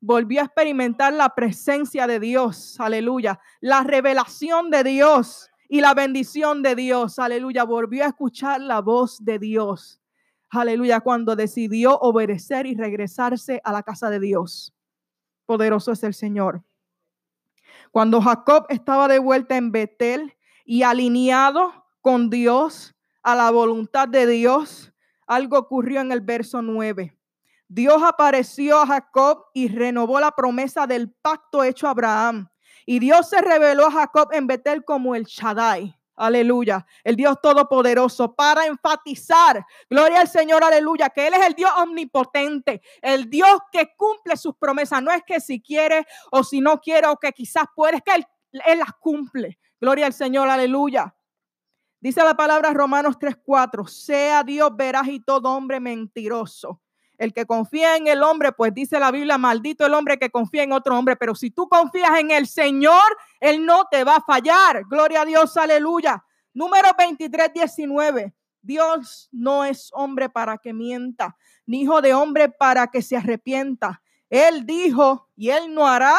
Volvió 0.00 0.40
a 0.40 0.44
experimentar 0.46 1.12
la 1.12 1.28
presencia 1.36 2.08
de 2.08 2.18
Dios. 2.18 2.80
Aleluya. 2.80 3.38
La 3.60 3.84
revelación 3.84 4.70
de 4.70 4.82
Dios 4.82 5.50
y 5.68 5.80
la 5.80 5.94
bendición 5.94 6.62
de 6.62 6.74
Dios. 6.74 7.20
Aleluya. 7.20 7.62
Volvió 7.62 8.04
a 8.04 8.08
escuchar 8.08 8.60
la 8.60 8.80
voz 8.80 9.24
de 9.24 9.38
Dios 9.38 10.01
aleluya, 10.60 11.00
cuando 11.00 11.36
decidió 11.36 11.98
obedecer 11.98 12.66
y 12.66 12.74
regresarse 12.74 13.60
a 13.64 13.72
la 13.72 13.82
casa 13.82 14.10
de 14.10 14.20
Dios. 14.20 14.74
Poderoso 15.46 15.92
es 15.92 16.02
el 16.04 16.14
Señor. 16.14 16.62
Cuando 17.90 18.20
Jacob 18.20 18.66
estaba 18.68 19.08
de 19.08 19.18
vuelta 19.18 19.56
en 19.56 19.72
Betel 19.72 20.34
y 20.64 20.82
alineado 20.82 21.86
con 22.00 22.30
Dios, 22.30 22.94
a 23.22 23.36
la 23.36 23.50
voluntad 23.50 24.08
de 24.08 24.26
Dios, 24.26 24.92
algo 25.26 25.58
ocurrió 25.58 26.00
en 26.00 26.12
el 26.12 26.20
verso 26.20 26.60
9. 26.60 27.16
Dios 27.68 28.02
apareció 28.02 28.78
a 28.78 28.86
Jacob 28.86 29.46
y 29.54 29.68
renovó 29.68 30.20
la 30.20 30.32
promesa 30.32 30.86
del 30.86 31.10
pacto 31.10 31.64
hecho 31.64 31.86
a 31.86 31.90
Abraham. 31.90 32.48
Y 32.84 32.98
Dios 32.98 33.30
se 33.30 33.40
reveló 33.40 33.86
a 33.86 33.92
Jacob 33.92 34.28
en 34.32 34.46
Betel 34.46 34.84
como 34.84 35.14
el 35.14 35.24
Shaddai. 35.24 35.96
Aleluya. 36.22 36.86
El 37.02 37.16
Dios 37.16 37.40
Todopoderoso 37.42 38.32
para 38.32 38.66
enfatizar, 38.66 39.66
gloria 39.90 40.20
al 40.20 40.28
Señor, 40.28 40.62
aleluya, 40.62 41.10
que 41.10 41.26
Él 41.26 41.34
es 41.34 41.44
el 41.44 41.54
Dios 41.54 41.72
omnipotente, 41.78 42.80
el 43.00 43.28
Dios 43.28 43.58
que 43.72 43.96
cumple 43.96 44.36
sus 44.36 44.54
promesas. 44.54 45.02
No 45.02 45.10
es 45.10 45.24
que 45.26 45.40
si 45.40 45.60
quiere 45.60 46.06
o 46.30 46.44
si 46.44 46.60
no 46.60 46.80
quiere 46.80 47.08
o 47.08 47.16
que 47.16 47.32
quizás 47.32 47.64
puede, 47.74 47.96
es 47.96 48.02
que 48.02 48.14
Él, 48.14 48.26
él 48.66 48.78
las 48.78 48.92
cumple. 49.00 49.58
Gloria 49.80 50.06
al 50.06 50.12
Señor, 50.12 50.48
aleluya. 50.48 51.12
Dice 52.00 52.22
la 52.22 52.36
palabra 52.36 52.72
Romanos 52.72 53.18
3:4, 53.18 53.88
sea 53.88 54.44
Dios 54.44 54.70
veraz 54.76 55.08
y 55.08 55.18
todo 55.18 55.50
hombre 55.50 55.80
mentiroso. 55.80 56.81
El 57.22 57.32
que 57.32 57.46
confía 57.46 57.94
en 57.94 58.08
el 58.08 58.20
hombre, 58.24 58.50
pues 58.50 58.74
dice 58.74 58.98
la 58.98 59.12
Biblia, 59.12 59.38
maldito 59.38 59.86
el 59.86 59.94
hombre 59.94 60.18
que 60.18 60.28
confía 60.28 60.64
en 60.64 60.72
otro 60.72 60.98
hombre. 60.98 61.14
Pero 61.14 61.36
si 61.36 61.52
tú 61.52 61.68
confías 61.68 62.18
en 62.18 62.32
el 62.32 62.48
Señor, 62.48 63.00
Él 63.38 63.64
no 63.64 63.84
te 63.88 64.02
va 64.02 64.16
a 64.16 64.20
fallar. 64.20 64.82
Gloria 64.88 65.20
a 65.20 65.24
Dios, 65.24 65.56
aleluya. 65.56 66.24
Número 66.52 66.88
23, 66.98 67.52
19. 67.54 68.34
Dios 68.60 69.28
no 69.30 69.64
es 69.64 69.90
hombre 69.92 70.30
para 70.30 70.58
que 70.58 70.72
mienta, 70.72 71.36
ni 71.64 71.82
hijo 71.82 72.02
de 72.02 72.12
hombre 72.12 72.48
para 72.48 72.88
que 72.88 73.02
se 73.02 73.16
arrepienta. 73.16 74.02
Él 74.28 74.66
dijo 74.66 75.28
y 75.36 75.50
él 75.50 75.72
no 75.72 75.86
hará. 75.86 76.16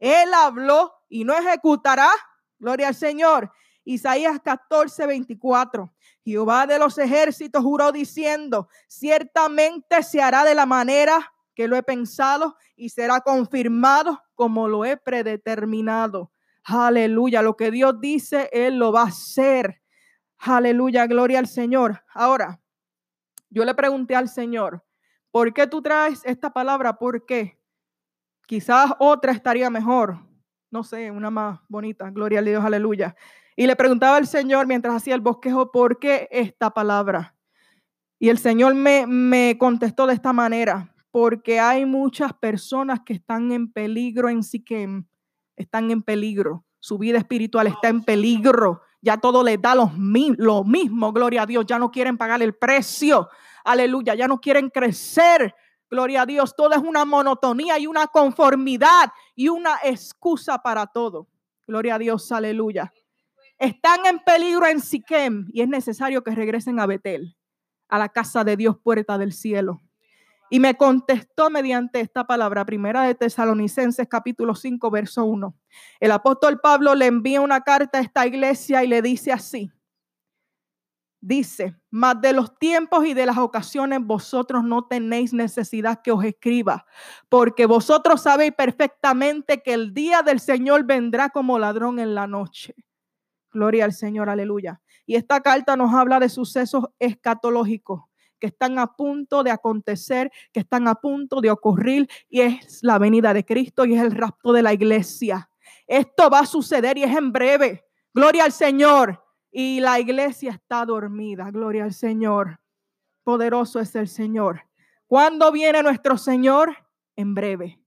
Él 0.00 0.34
habló 0.34 0.92
y 1.08 1.22
no 1.22 1.34
ejecutará. 1.38 2.10
Gloria 2.58 2.88
al 2.88 2.96
Señor. 2.96 3.52
Isaías 3.84 4.40
14, 4.42 5.06
24. 5.06 5.92
Jehová 6.24 6.66
de 6.66 6.78
los 6.78 6.98
ejércitos 6.98 7.62
juró 7.62 7.92
diciendo, 7.92 8.68
ciertamente 8.88 10.02
se 10.02 10.22
hará 10.22 10.44
de 10.44 10.54
la 10.54 10.66
manera 10.66 11.32
que 11.54 11.68
lo 11.68 11.76
he 11.76 11.82
pensado 11.82 12.56
y 12.76 12.90
será 12.90 13.20
confirmado 13.20 14.22
como 14.34 14.68
lo 14.68 14.84
he 14.84 14.96
predeterminado. 14.96 16.32
Aleluya, 16.64 17.42
lo 17.42 17.56
que 17.56 17.70
Dios 17.70 18.00
dice, 18.00 18.48
Él 18.52 18.78
lo 18.78 18.92
va 18.92 19.02
a 19.02 19.06
hacer. 19.06 19.82
Aleluya, 20.38 21.06
gloria 21.06 21.38
al 21.38 21.48
Señor. 21.48 22.02
Ahora, 22.14 22.60
yo 23.50 23.64
le 23.64 23.74
pregunté 23.74 24.14
al 24.14 24.28
Señor, 24.28 24.84
¿por 25.30 25.52
qué 25.52 25.66
tú 25.66 25.82
traes 25.82 26.22
esta 26.24 26.52
palabra? 26.52 26.98
¿Por 26.98 27.26
qué? 27.26 27.60
Quizás 28.46 28.92
otra 28.98 29.32
estaría 29.32 29.70
mejor. 29.70 30.18
No 30.70 30.84
sé, 30.84 31.10
una 31.10 31.30
más 31.30 31.60
bonita. 31.68 32.10
Gloria 32.10 32.40
a 32.40 32.42
Dios, 32.42 32.64
aleluya. 32.64 33.14
Y 33.56 33.66
le 33.66 33.76
preguntaba 33.76 34.16
al 34.16 34.26
Señor 34.26 34.66
mientras 34.66 34.94
hacía 34.94 35.14
el 35.14 35.20
bosquejo, 35.20 35.70
¿por 35.70 35.98
qué 35.98 36.28
esta 36.30 36.70
palabra? 36.70 37.34
Y 38.18 38.30
el 38.30 38.38
Señor 38.38 38.74
me, 38.74 39.06
me 39.06 39.58
contestó 39.58 40.06
de 40.06 40.14
esta 40.14 40.32
manera, 40.32 40.94
porque 41.10 41.60
hay 41.60 41.84
muchas 41.84 42.32
personas 42.32 43.00
que 43.04 43.12
están 43.12 43.52
en 43.52 43.70
peligro 43.70 44.28
en 44.28 44.42
Siquem, 44.42 45.04
están 45.56 45.90
en 45.90 46.02
peligro, 46.02 46.64
su 46.78 46.98
vida 46.98 47.18
espiritual 47.18 47.66
está 47.66 47.88
en 47.88 48.02
peligro, 48.02 48.80
ya 49.02 49.18
todo 49.18 49.42
les 49.42 49.60
da 49.60 49.74
lo 49.74 49.88
mismo, 50.64 51.12
gloria 51.12 51.42
a 51.42 51.46
Dios, 51.46 51.66
ya 51.66 51.78
no 51.78 51.90
quieren 51.90 52.16
pagar 52.16 52.40
el 52.42 52.54
precio, 52.54 53.28
aleluya, 53.64 54.14
ya 54.14 54.28
no 54.28 54.40
quieren 54.40 54.70
crecer, 54.70 55.54
gloria 55.90 56.22
a 56.22 56.26
Dios, 56.26 56.56
todo 56.56 56.72
es 56.72 56.80
una 56.80 57.04
monotonía 57.04 57.78
y 57.78 57.86
una 57.86 58.06
conformidad 58.06 59.12
y 59.34 59.48
una 59.48 59.76
excusa 59.82 60.58
para 60.58 60.86
todo, 60.86 61.28
gloria 61.66 61.96
a 61.96 61.98
Dios, 61.98 62.32
aleluya 62.32 62.92
están 63.62 64.04
en 64.06 64.18
peligro 64.18 64.66
en 64.66 64.80
Siquem 64.80 65.46
y 65.52 65.62
es 65.62 65.68
necesario 65.68 66.24
que 66.24 66.32
regresen 66.32 66.80
a 66.80 66.86
Betel, 66.86 67.36
a 67.88 67.96
la 67.96 68.08
casa 68.08 68.42
de 68.42 68.56
Dios, 68.56 68.76
puerta 68.82 69.18
del 69.18 69.32
cielo. 69.32 69.80
Y 70.50 70.58
me 70.58 70.76
contestó 70.76 71.48
mediante 71.48 72.00
esta 72.00 72.26
palabra, 72.26 72.64
primera 72.64 73.02
de 73.02 73.14
Tesalonicenses 73.14 74.08
capítulo 74.08 74.56
5, 74.56 74.90
verso 74.90 75.24
1. 75.24 75.54
El 76.00 76.10
apóstol 76.10 76.60
Pablo 76.60 76.96
le 76.96 77.06
envía 77.06 77.40
una 77.40 77.60
carta 77.60 77.98
a 77.98 78.00
esta 78.00 78.26
iglesia 78.26 78.82
y 78.82 78.88
le 78.88 79.00
dice 79.00 79.30
así. 79.30 79.70
Dice, 81.20 81.76
mas 81.88 82.20
de 82.20 82.32
los 82.32 82.58
tiempos 82.58 83.06
y 83.06 83.14
de 83.14 83.26
las 83.26 83.38
ocasiones 83.38 84.00
vosotros 84.02 84.64
no 84.64 84.86
tenéis 84.88 85.32
necesidad 85.32 86.02
que 86.02 86.10
os 86.10 86.24
escriba, 86.24 86.84
porque 87.28 87.66
vosotros 87.66 88.22
sabéis 88.22 88.54
perfectamente 88.56 89.62
que 89.62 89.72
el 89.72 89.94
día 89.94 90.22
del 90.22 90.40
Señor 90.40 90.84
vendrá 90.84 91.30
como 91.30 91.60
ladrón 91.60 92.00
en 92.00 92.16
la 92.16 92.26
noche. 92.26 92.74
Gloria 93.52 93.84
al 93.84 93.92
Señor, 93.92 94.30
aleluya. 94.30 94.80
Y 95.06 95.16
esta 95.16 95.40
carta 95.40 95.76
nos 95.76 95.92
habla 95.94 96.18
de 96.18 96.28
sucesos 96.28 96.86
escatológicos 96.98 98.02
que 98.38 98.48
están 98.48 98.78
a 98.80 98.96
punto 98.96 99.44
de 99.44 99.52
acontecer, 99.52 100.32
que 100.52 100.58
están 100.60 100.88
a 100.88 100.96
punto 100.96 101.40
de 101.40 101.50
ocurrir, 101.50 102.08
y 102.28 102.40
es 102.40 102.80
la 102.82 102.98
venida 102.98 103.32
de 103.32 103.44
Cristo 103.44 103.84
y 103.84 103.94
es 103.94 104.02
el 104.02 104.10
rapto 104.10 104.52
de 104.52 104.62
la 104.62 104.72
iglesia. 104.72 105.48
Esto 105.86 106.28
va 106.28 106.40
a 106.40 106.46
suceder 106.46 106.98
y 106.98 107.04
es 107.04 107.16
en 107.16 107.30
breve. 107.30 107.84
Gloria 108.12 108.44
al 108.44 108.52
Señor. 108.52 109.22
Y 109.52 109.80
la 109.80 110.00
iglesia 110.00 110.52
está 110.52 110.84
dormida. 110.84 111.50
Gloria 111.50 111.84
al 111.84 111.92
Señor. 111.92 112.58
Poderoso 113.22 113.78
es 113.78 113.94
el 113.94 114.08
Señor. 114.08 114.62
¿Cuándo 115.06 115.52
viene 115.52 115.82
nuestro 115.82 116.16
Señor? 116.16 116.76
En 117.14 117.34
breve. 117.34 117.80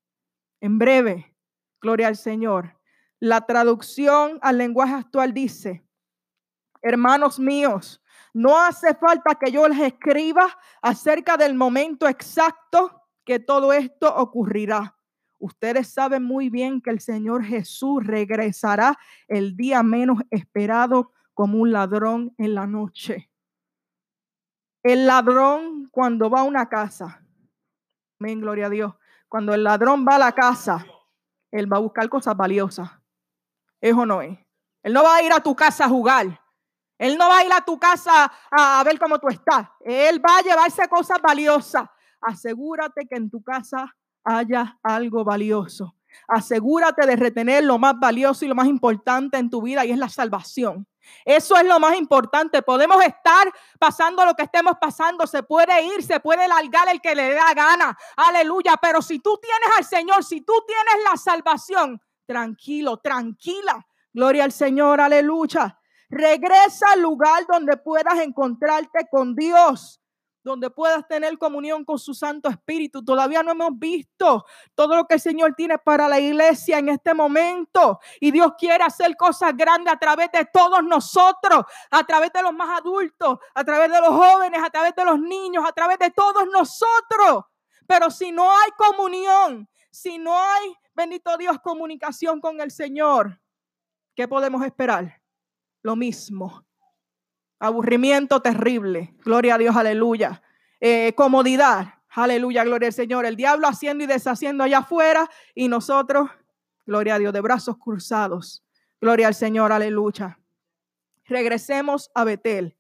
En 0.62 0.78
breve. 0.78 1.36
Gloria 1.82 2.08
al 2.08 2.16
Señor. 2.16 2.78
La 3.20 3.46
traducción 3.46 4.40
al 4.42 4.58
lenguaje 4.58 4.94
actual 4.94 5.34
dice, 5.34 5.86
hermanos 6.82 7.40
míos, 7.40 8.02
no 8.34 8.60
hace 8.60 8.94
falta 8.96 9.36
que 9.36 9.52
yo 9.52 9.68
les 9.68 9.80
escriba 9.80 10.48
acerca 10.82 11.38
del 11.38 11.56
momento 11.56 12.08
exacto 12.08 13.04
que 13.24 13.40
todo 13.40 13.74
esto 13.74 14.14
ocurrirá. 14.14 14.98
Ustedes 15.40 15.88
saben 15.94 16.24
muy 16.24 16.50
bien 16.50 16.82
que 16.82 16.90
el 16.90 17.00
Señor 17.00 17.44
Jesús 17.44 18.06
regresará 18.06 18.98
el 19.28 19.56
día 19.56 19.84
menos 19.84 20.20
esperado 20.30 21.14
como 21.34 21.60
un 21.60 21.72
ladrón 21.72 22.34
en 22.38 22.56
la 22.56 22.68
noche. 22.68 23.30
El 24.84 25.08
ladrón 25.08 25.88
cuando 25.92 26.30
va 26.30 26.42
a 26.42 26.44
una 26.44 26.70
casa, 26.70 27.26
amén, 28.20 28.40
gloria 28.42 28.68
a 28.68 28.70
Dios, 28.70 28.94
cuando 29.28 29.54
el 29.54 29.64
ladrón 29.64 30.06
va 30.08 30.16
a 30.16 30.20
la 30.20 30.32
casa, 30.34 30.86
él 31.52 31.72
va 31.72 31.78
a 31.78 31.82
buscar 31.82 32.08
cosas 32.10 32.36
valiosas. 32.38 32.90
¿Es 33.82 33.94
o 33.94 34.06
no 34.06 34.22
es? 34.22 34.38
Él 34.84 34.94
no 34.94 35.04
va 35.04 35.16
a 35.16 35.22
ir 35.24 35.32
a 35.32 35.40
tu 35.40 35.56
casa 35.56 35.86
a 35.86 35.90
jugar. 35.90 36.40
Él 36.98 37.18
no 37.18 37.28
va 37.28 37.40
a 37.40 37.46
ir 37.46 37.52
a 37.52 37.62
tu 37.62 37.78
casa 37.78 38.32
a, 38.52 38.84
ver 38.84 39.00
cómo 39.00 39.20
tú 39.20 39.28
estás. 39.28 39.68
Él 39.82 40.22
va 40.24 40.38
a 40.38 40.42
llevarse 40.42 40.88
cosas 40.88 41.20
valiosas. 41.22 41.90
Asegúrate 42.22 43.06
que 43.08 43.16
en 43.16 43.30
tu 43.30 43.44
casa 43.44 43.94
haya 44.24 44.78
algo 44.82 45.24
valioso. 45.24 45.96
Asegúrate 46.28 47.06
de 47.06 47.16
retener 47.16 47.64
lo 47.64 47.78
más 47.78 48.00
valioso 48.00 48.46
y 48.46 48.48
lo 48.48 48.56
más 48.56 48.68
importante 48.68 49.38
en 49.38 49.50
tu 49.50 49.62
vida 49.62 49.86
y 49.86 49.92
es 49.92 49.98
la 49.98 50.08
salvación. 50.08 50.88
Eso 51.24 51.58
es 51.58 51.66
lo 51.66 51.80
más 51.80 51.96
importante. 51.98 52.62
Podemos 52.62 53.04
estar 53.04 53.52
pasando 53.78 54.26
lo 54.26 54.34
que 54.34 54.44
estemos 54.44 54.76
pasando. 54.80 55.28
Se 55.28 55.44
puede 55.44 55.84
ir, 55.84 56.04
se 56.04 56.20
puede 56.20 56.48
largar 56.48 56.88
el 56.90 57.02
que 57.02 57.14
le 57.14 57.30
dé 57.30 57.36
la 57.36 57.54
gana. 57.54 57.98
Aleluya. 58.16 58.78
Pero 58.82 59.02
si 59.02 59.20
tú 59.20 59.38
tienes 59.42 59.78
al 59.78 59.84
Señor, 59.84 60.24
si 60.24 60.42
tú 60.42 60.54
tienes 60.66 61.04
la 61.10 61.18
salvación, 61.18 62.02
tranquilo, 62.26 62.98
tranquila. 62.98 63.86
Gloria 64.14 64.44
al 64.46 64.52
Señor, 64.52 65.02
aleluya. 65.02 65.80
Regresa 66.10 66.92
al 66.94 67.02
lugar 67.02 67.46
donde 67.48 67.78
puedas 67.78 68.20
encontrarte 68.20 69.08
con 69.10 69.36
Dios, 69.36 70.02
donde 70.44 70.70
puedas 70.70 71.08
tener 71.08 71.38
comunión 71.38 71.84
con 71.84 71.98
su 71.98 72.14
Santo 72.14 72.48
Espíritu. 72.48 73.04
Todavía 73.04 73.42
no 73.42 73.52
hemos 73.52 73.78
visto 73.78 74.46
todo 74.76 74.96
lo 74.96 75.06
que 75.06 75.16
el 75.16 75.20
Señor 75.20 75.56
tiene 75.56 75.78
para 75.80 76.08
la 76.08 76.20
iglesia 76.20 76.78
en 76.78 76.90
este 76.90 77.14
momento. 77.14 78.00
Y 78.20 78.32
Dios 78.32 78.54
quiere 78.58 78.84
hacer 78.84 79.18
cosas 79.18 79.58
grandes 79.58 79.94
a 79.94 79.98
través 79.98 80.32
de 80.32 80.46
todos 80.46 80.84
nosotros, 80.84 81.66
a 81.90 82.04
través 82.06 82.32
de 82.32 82.44
los 82.44 82.54
más 82.54 82.80
adultos, 82.80 83.40
a 83.54 83.64
través 83.64 83.92
de 83.92 84.00
los 84.00 84.10
jóvenes, 84.10 84.62
a 84.64 84.70
través 84.70 84.96
de 84.96 85.04
los 85.04 85.20
niños, 85.20 85.66
a 85.68 85.72
través 85.72 85.98
de 85.98 86.12
todos 86.12 86.46
nosotros. 86.54 87.46
Pero 87.88 88.10
si 88.12 88.32
no 88.32 88.50
hay 88.50 88.72
comunión, 88.78 89.68
si 89.92 90.18
no 90.18 90.40
hay 90.40 90.76
bendito 90.96 91.38
Dios, 91.38 91.60
comunicación 91.62 92.40
con 92.42 92.62
el 92.62 92.72
Señor, 92.72 93.40
¿qué 94.16 94.28
podemos 94.28 94.66
esperar? 94.66 95.22
Lo 95.84 95.96
mismo. 95.96 96.66
Aburrimiento 97.60 98.42
terrible. 98.42 99.16
Gloria 99.24 99.56
a 99.56 99.58
Dios, 99.58 99.76
aleluya. 99.76 100.42
Eh, 100.80 101.14
comodidad. 101.16 101.96
Aleluya, 102.10 102.64
gloria 102.64 102.88
al 102.88 102.94
Señor. 102.94 103.26
El 103.26 103.36
diablo 103.36 103.68
haciendo 103.68 104.04
y 104.04 104.08
deshaciendo 104.08 104.64
allá 104.64 104.80
afuera 104.80 105.30
y 105.54 105.68
nosotros, 105.68 106.30
gloria 106.86 107.16
a 107.16 107.20
Dios, 107.20 107.34
de 107.34 107.42
brazos 107.42 107.78
cruzados. 107.78 108.64
Gloria 109.02 109.28
al 109.28 109.36
Señor, 109.36 109.72
aleluya. 109.72 110.40
Regresemos 111.26 112.10
a 112.16 112.24
Betel. 112.24 112.78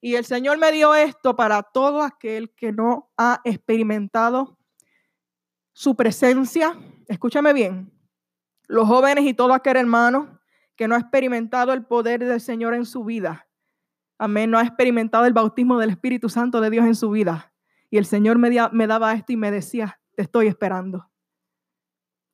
Y 0.00 0.16
el 0.16 0.26
Señor 0.26 0.58
me 0.58 0.70
dio 0.70 0.94
esto 0.94 1.34
para 1.34 1.62
todo 1.62 2.02
aquel 2.02 2.50
que 2.54 2.72
no 2.72 3.10
ha 3.16 3.40
experimentado 3.44 4.58
su 5.74 5.96
presencia, 5.96 6.78
escúchame 7.08 7.52
bien, 7.52 7.92
los 8.66 8.88
jóvenes 8.88 9.24
y 9.26 9.34
todo 9.34 9.52
aquel 9.52 9.76
hermano 9.76 10.40
que 10.76 10.88
no 10.88 10.94
ha 10.94 10.98
experimentado 10.98 11.72
el 11.72 11.84
poder 11.84 12.24
del 12.24 12.40
Señor 12.40 12.74
en 12.74 12.86
su 12.86 13.04
vida, 13.04 13.46
amén, 14.18 14.50
no 14.50 14.58
ha 14.58 14.62
experimentado 14.62 15.26
el 15.26 15.32
bautismo 15.32 15.78
del 15.78 15.90
Espíritu 15.90 16.28
Santo 16.28 16.60
de 16.60 16.70
Dios 16.70 16.86
en 16.86 16.94
su 16.94 17.10
vida. 17.10 17.52
Y 17.90 17.98
el 17.98 18.06
Señor 18.06 18.38
me, 18.38 18.86
daba 18.86 19.12
esto 19.12 19.32
y 19.32 19.36
me 19.36 19.50
decía, 19.50 20.00
te 20.16 20.22
estoy 20.22 20.46
esperando. 20.46 21.10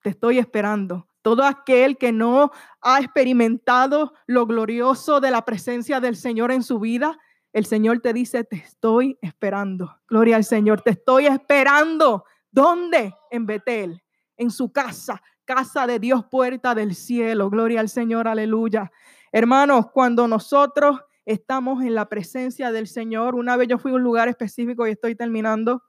Te 0.02 0.10
estoy 0.10 0.38
esperando. 0.38 1.08
Todo 1.22 1.44
aquel 1.44 1.98
que 1.98 2.12
no 2.12 2.50
ha 2.80 3.00
experimentado 3.00 4.14
lo 4.26 4.46
glorioso 4.46 5.20
de 5.20 5.30
la 5.30 5.44
presencia 5.44 6.00
del 6.00 6.16
Señor 6.16 6.50
en 6.52 6.62
su 6.62 6.78
vida, 6.78 7.18
el 7.52 7.66
Señor 7.66 8.00
te 8.00 8.12
dice, 8.12 8.44
te 8.44 8.56
estoy 8.56 9.18
esperando. 9.20 10.00
Gloria 10.08 10.36
al 10.36 10.44
Señor, 10.44 10.80
te 10.80 10.90
estoy 10.90 11.26
esperando. 11.26 12.24
¿Dónde? 12.50 13.14
En 13.30 13.46
Betel, 13.46 14.02
en 14.36 14.50
su 14.50 14.72
casa, 14.72 15.22
casa 15.44 15.86
de 15.86 15.98
Dios, 15.98 16.24
puerta 16.30 16.74
del 16.74 16.94
cielo. 16.94 17.50
Gloria 17.50 17.80
al 17.80 17.88
Señor, 17.88 18.28
aleluya. 18.28 18.90
Hermanos, 19.32 19.86
cuando 19.92 20.26
nosotros 20.26 21.00
estamos 21.24 21.82
en 21.84 21.94
la 21.94 22.08
presencia 22.08 22.72
del 22.72 22.86
Señor, 22.86 23.34
una 23.34 23.56
vez 23.56 23.68
yo 23.68 23.78
fui 23.78 23.92
a 23.92 23.94
un 23.94 24.02
lugar 24.02 24.28
específico 24.28 24.86
y 24.86 24.92
estoy 24.92 25.14
terminando, 25.14 25.82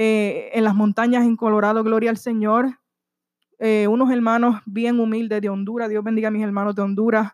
eh, 0.00 0.50
en 0.52 0.62
las 0.62 0.76
montañas 0.76 1.24
en 1.24 1.36
Colorado, 1.36 1.82
gloria 1.82 2.10
al 2.10 2.18
Señor. 2.18 2.78
Eh, 3.58 3.88
unos 3.88 4.12
hermanos 4.12 4.60
bien 4.64 5.00
humildes 5.00 5.40
de 5.40 5.48
Honduras, 5.48 5.88
Dios 5.88 6.04
bendiga 6.04 6.28
a 6.28 6.30
mis 6.30 6.44
hermanos 6.44 6.76
de 6.76 6.82
Honduras. 6.82 7.32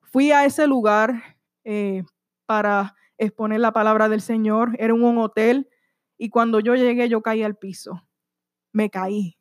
Fui 0.00 0.32
a 0.32 0.44
ese 0.44 0.66
lugar 0.66 1.38
eh, 1.62 2.02
para 2.46 2.96
exponer 3.16 3.60
la 3.60 3.72
palabra 3.72 4.08
del 4.08 4.20
Señor. 4.20 4.74
Era 4.80 4.92
un, 4.92 5.18
hotel 5.18 5.68
y 6.22 6.28
cuando 6.28 6.60
yo 6.60 6.74
llegué 6.74 7.08
yo 7.08 7.22
caí 7.22 7.42
al 7.42 7.56
piso. 7.56 8.04
Me 8.72 8.90
caí. 8.90 9.38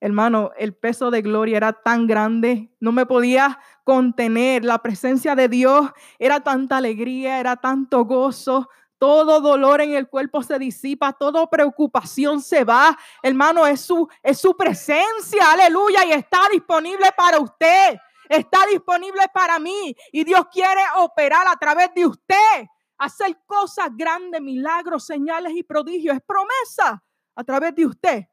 Hermano, 0.00 0.50
el 0.58 0.74
peso 0.74 1.12
de 1.12 1.22
gloria 1.22 1.56
era 1.56 1.72
tan 1.72 2.08
grande, 2.08 2.68
no 2.80 2.90
me 2.90 3.06
podía 3.06 3.60
contener. 3.84 4.64
La 4.64 4.82
presencia 4.82 5.36
de 5.36 5.48
Dios 5.48 5.88
era 6.18 6.40
tanta 6.40 6.78
alegría, 6.78 7.38
era 7.38 7.54
tanto 7.54 8.04
gozo. 8.04 8.68
Todo 8.98 9.40
dolor 9.40 9.80
en 9.80 9.94
el 9.94 10.08
cuerpo 10.08 10.42
se 10.42 10.58
disipa, 10.58 11.12
toda 11.12 11.48
preocupación 11.48 12.42
se 12.42 12.64
va. 12.64 12.98
Hermano, 13.22 13.64
es 13.64 13.82
su, 13.82 14.08
es 14.20 14.38
su 14.40 14.56
presencia, 14.56 15.52
aleluya, 15.52 16.04
y 16.06 16.12
está 16.12 16.40
disponible 16.50 17.06
para 17.16 17.38
usted. 17.38 17.96
Está 18.28 18.66
disponible 18.68 19.22
para 19.32 19.60
mí. 19.60 19.94
Y 20.10 20.24
Dios 20.24 20.46
quiere 20.52 20.82
operar 20.96 21.46
a 21.46 21.54
través 21.54 21.94
de 21.94 22.04
usted, 22.04 22.66
hacer 22.98 23.38
cosas 23.46 23.88
grandes, 23.96 24.40
milagros, 24.40 25.06
señales 25.06 25.52
y 25.54 25.62
prodigios. 25.62 26.16
Es 26.16 26.22
promesa 26.22 27.02
a 27.34 27.44
través 27.44 27.74
de 27.74 27.86
usted. 27.86 28.24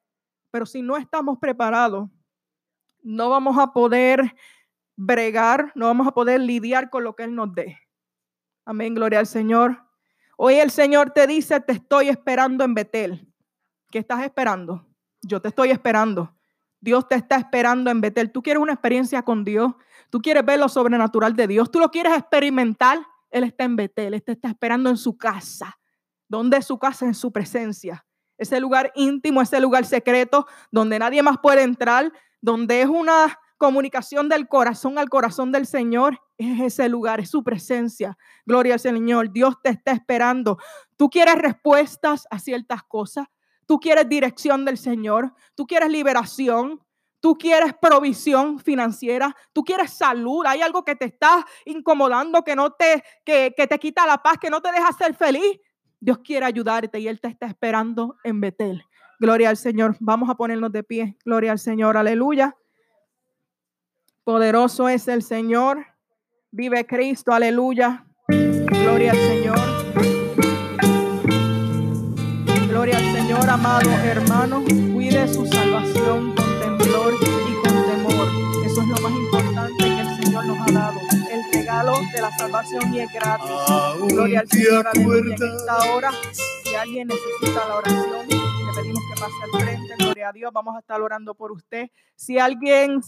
Pero 0.51 0.65
si 0.65 0.81
no 0.81 0.97
estamos 0.97 1.37
preparados, 1.39 2.09
no 3.01 3.29
vamos 3.29 3.57
a 3.57 3.73
poder 3.73 4.35
bregar, 4.95 5.71
no 5.75 5.87
vamos 5.87 6.07
a 6.07 6.11
poder 6.11 6.39
lidiar 6.41 6.89
con 6.89 7.03
lo 7.03 7.15
que 7.15 7.23
Él 7.23 7.35
nos 7.35 7.53
dé. 7.53 7.79
Amén, 8.65 8.93
gloria 8.93 9.19
al 9.19 9.27
Señor. 9.27 9.83
Hoy 10.37 10.55
el 10.55 10.71
Señor 10.71 11.11
te 11.11 11.27
dice, 11.27 11.59
te 11.59 11.73
estoy 11.73 12.09
esperando 12.09 12.63
en 12.63 12.73
Betel. 12.73 13.33
¿Qué 13.91 13.99
estás 13.99 14.23
esperando? 14.23 14.87
Yo 15.21 15.41
te 15.41 15.49
estoy 15.49 15.71
esperando. 15.71 16.35
Dios 16.79 17.07
te 17.07 17.15
está 17.15 17.37
esperando 17.37 17.91
en 17.91 18.01
Betel. 18.01 18.31
Tú 18.31 18.41
quieres 18.41 18.61
una 18.61 18.73
experiencia 18.73 19.21
con 19.21 19.43
Dios. 19.43 19.73
Tú 20.09 20.21
quieres 20.21 20.45
ver 20.45 20.59
lo 20.59 20.69
sobrenatural 20.69 21.35
de 21.35 21.47
Dios. 21.47 21.71
Tú 21.71 21.79
lo 21.79 21.89
quieres 21.89 22.17
experimentar. 22.17 22.99
Él 23.33 23.43
está 23.43 23.63
en 23.63 23.75
Betel. 23.75 24.13
Él 24.13 24.23
está 24.25 24.47
esperando 24.47 24.89
en 24.89 24.97
su 24.97 25.17
casa. 25.17 25.77
¿Dónde 26.29 26.57
es 26.57 26.65
su 26.65 26.77
casa? 26.77 27.05
En 27.05 27.15
su 27.15 27.31
presencia. 27.31 28.05
Ese 28.37 28.59
lugar 28.59 28.91
íntimo, 28.95 29.41
ese 29.41 29.59
lugar 29.59 29.85
secreto 29.85 30.45
donde 30.71 30.99
nadie 30.99 31.21
más 31.23 31.37
puede 31.41 31.63
entrar, 31.63 32.11
donde 32.41 32.81
es 32.81 32.87
una 32.87 33.39
comunicación 33.57 34.29
del 34.29 34.47
corazón 34.47 34.97
al 34.97 35.09
corazón 35.09 35.51
del 35.51 35.65
Señor, 35.65 36.19
es 36.37 36.59
ese 36.59 36.89
lugar, 36.89 37.19
es 37.19 37.29
su 37.29 37.43
presencia. 37.43 38.17
Gloria 38.45 38.73
al 38.75 38.79
Señor. 38.79 39.31
Dios 39.31 39.55
te 39.63 39.69
está 39.69 39.91
esperando. 39.91 40.57
Tú 40.95 41.09
quieres 41.09 41.35
respuestas 41.35 42.27
a 42.29 42.39
ciertas 42.39 42.83
cosas. 42.83 43.27
Tú 43.65 43.79
quieres 43.79 44.07
dirección 44.09 44.65
del 44.65 44.77
Señor. 44.77 45.33
Tú 45.55 45.65
quieres 45.65 45.89
liberación. 45.89 46.82
Tú 47.23 47.37
quieres 47.37 47.73
provisión 47.81 48.59
financiera, 48.59 49.33
tú 49.53 49.63
quieres 49.63 49.93
salud, 49.93 50.45
hay 50.45 50.61
algo 50.61 50.83
que 50.83 50.93
te 50.93 51.05
está 51.05 51.45
incomodando, 51.63 52.43
que 52.43 52.53
no 52.53 52.71
te, 52.71 53.01
que, 53.23 53.53
que 53.55 53.65
te 53.65 53.79
quita 53.79 54.05
la 54.05 54.17
paz, 54.17 54.37
que 54.41 54.49
no 54.49 54.61
te 54.61 54.69
deja 54.73 54.91
ser 54.91 55.15
feliz. 55.15 55.61
Dios 56.01 56.17
quiere 56.17 56.45
ayudarte 56.45 56.99
y 56.99 57.07
Él 57.07 57.21
te 57.21 57.29
está 57.29 57.45
esperando 57.45 58.17
en 58.25 58.41
Betel. 58.41 58.83
Gloria 59.21 59.51
al 59.51 59.55
Señor. 59.55 59.95
Vamos 60.01 60.29
a 60.29 60.35
ponernos 60.35 60.73
de 60.73 60.83
pie. 60.83 61.17
Gloria 61.23 61.53
al 61.53 61.59
Señor. 61.59 61.95
Aleluya. 61.95 62.57
Poderoso 64.25 64.89
es 64.89 65.07
el 65.07 65.23
Señor. 65.23 65.85
Vive 66.51 66.85
Cristo. 66.85 67.31
Aleluya. 67.31 68.05
Gloria 68.27 69.11
al 69.11 69.17
Señor. 69.17 69.59
Gloria 72.67 72.97
al 72.97 73.13
Señor, 73.13 73.49
amado 73.49 73.89
hermano. 73.89 74.61
Cuide 74.93 75.33
su 75.33 75.45
salvación 75.45 76.35
temblor 76.83 77.13
y 77.13 77.53
con 77.55 77.85
temor. 77.85 78.27
Eso 78.65 78.81
es 78.81 78.87
lo 78.87 78.95
más 78.97 79.11
importante 79.11 79.83
que 79.83 79.99
el 79.99 80.23
Señor 80.23 80.45
nos 80.45 80.59
ha 80.59 80.71
dado. 80.71 80.99
El 81.31 81.53
regalo 81.53 81.93
de 82.13 82.21
la 82.21 82.31
salvación 82.37 82.93
y 82.93 82.99
es 82.99 83.13
gratis. 83.13 83.49
Gloria 84.09 84.41
al 84.41 84.47
Señor, 84.49 84.87
aleluya. 84.87 85.35
En 85.35 85.55
esta 85.55 85.93
hora, 85.93 86.11
si 86.31 86.75
alguien 86.75 87.07
necesita 87.07 87.67
la 87.67 87.75
oración, 87.75 88.27
le 88.29 88.81
pedimos 88.81 89.03
que 89.09 89.21
pase 89.21 89.33
al 89.43 89.61
frente. 89.61 89.95
Gloria 89.97 90.29
a 90.29 90.31
Dios, 90.33 90.51
vamos 90.53 90.75
a 90.75 90.79
estar 90.79 91.01
orando 91.01 91.35
por 91.35 91.51
usted. 91.51 91.89
Si 92.15 92.37
alguien 92.37 93.01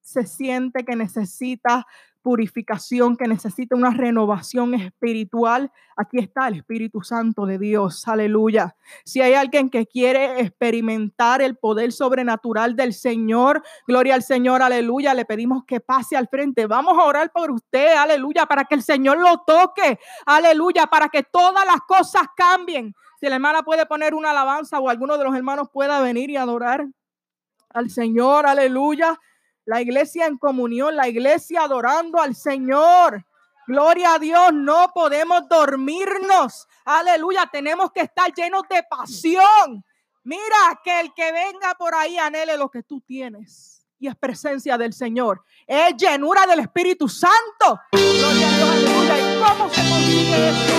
se 0.00 0.26
siente 0.26 0.84
que 0.84 0.96
necesita 0.96 1.86
purificación, 2.22 3.16
que 3.16 3.26
necesita 3.26 3.76
una 3.76 3.90
renovación 3.90 4.74
espiritual, 4.74 5.70
aquí 5.96 6.18
está 6.18 6.48
el 6.48 6.54
Espíritu 6.54 7.02
Santo 7.02 7.46
de 7.46 7.58
Dios. 7.58 8.06
Aleluya. 8.06 8.76
Si 9.04 9.20
hay 9.20 9.34
alguien 9.34 9.70
que 9.70 9.86
quiere 9.86 10.40
experimentar 10.40 11.42
el 11.42 11.56
poder 11.56 11.92
sobrenatural 11.92 12.76
del 12.76 12.92
Señor, 12.92 13.62
gloria 13.86 14.14
al 14.14 14.22
Señor, 14.22 14.62
aleluya, 14.62 15.14
le 15.14 15.24
pedimos 15.24 15.64
que 15.64 15.80
pase 15.80 16.16
al 16.16 16.28
frente. 16.28 16.66
Vamos 16.66 16.98
a 16.98 17.04
orar 17.04 17.30
por 17.32 17.50
usted, 17.50 17.96
aleluya, 17.96 18.46
para 18.46 18.64
que 18.64 18.74
el 18.74 18.82
Señor 18.82 19.18
lo 19.18 19.38
toque, 19.46 19.98
aleluya, 20.26 20.86
para 20.86 21.08
que 21.08 21.22
todas 21.22 21.64
las 21.66 21.80
cosas 21.86 22.22
cambien. 22.36 22.94
Si 23.20 23.26
la 23.28 23.36
hermana 23.36 23.62
puede 23.62 23.86
poner 23.86 24.14
una 24.14 24.30
alabanza 24.30 24.78
o 24.78 24.88
alguno 24.88 25.18
de 25.18 25.24
los 25.24 25.34
hermanos 25.34 25.68
pueda 25.72 26.00
venir 26.00 26.30
y 26.30 26.36
adorar 26.36 26.86
al 27.70 27.90
Señor, 27.90 28.46
aleluya. 28.46 29.18
La 29.68 29.82
iglesia 29.82 30.24
en 30.24 30.38
comunión, 30.38 30.96
la 30.96 31.08
iglesia 31.08 31.64
adorando 31.64 32.18
al 32.18 32.34
Señor. 32.34 33.22
Gloria 33.66 34.14
a 34.14 34.18
Dios, 34.18 34.50
no 34.54 34.90
podemos 34.94 35.46
dormirnos. 35.46 36.66
Aleluya, 36.86 37.46
tenemos 37.52 37.92
que 37.92 38.00
estar 38.00 38.32
llenos 38.32 38.62
de 38.70 38.82
pasión. 38.84 39.84
Mira, 40.24 40.80
que 40.82 41.00
el 41.00 41.12
que 41.12 41.32
venga 41.32 41.74
por 41.74 41.94
ahí 41.94 42.16
anhele 42.16 42.56
lo 42.56 42.70
que 42.70 42.82
tú 42.82 43.02
tienes. 43.02 43.86
Y 43.98 44.08
es 44.08 44.16
presencia 44.16 44.78
del 44.78 44.94
Señor. 44.94 45.44
Es 45.66 45.94
llenura 45.98 46.46
del 46.46 46.60
Espíritu 46.60 47.06
Santo. 47.06 47.78
Gloria 47.92 48.48
a 48.48 48.54
Dios, 48.54 48.70
aleluya. 48.70 49.18
¿Y 49.18 49.42
cómo 49.42 49.68
se 49.68 49.80
consigue 49.82 50.48
eso? 50.48 50.77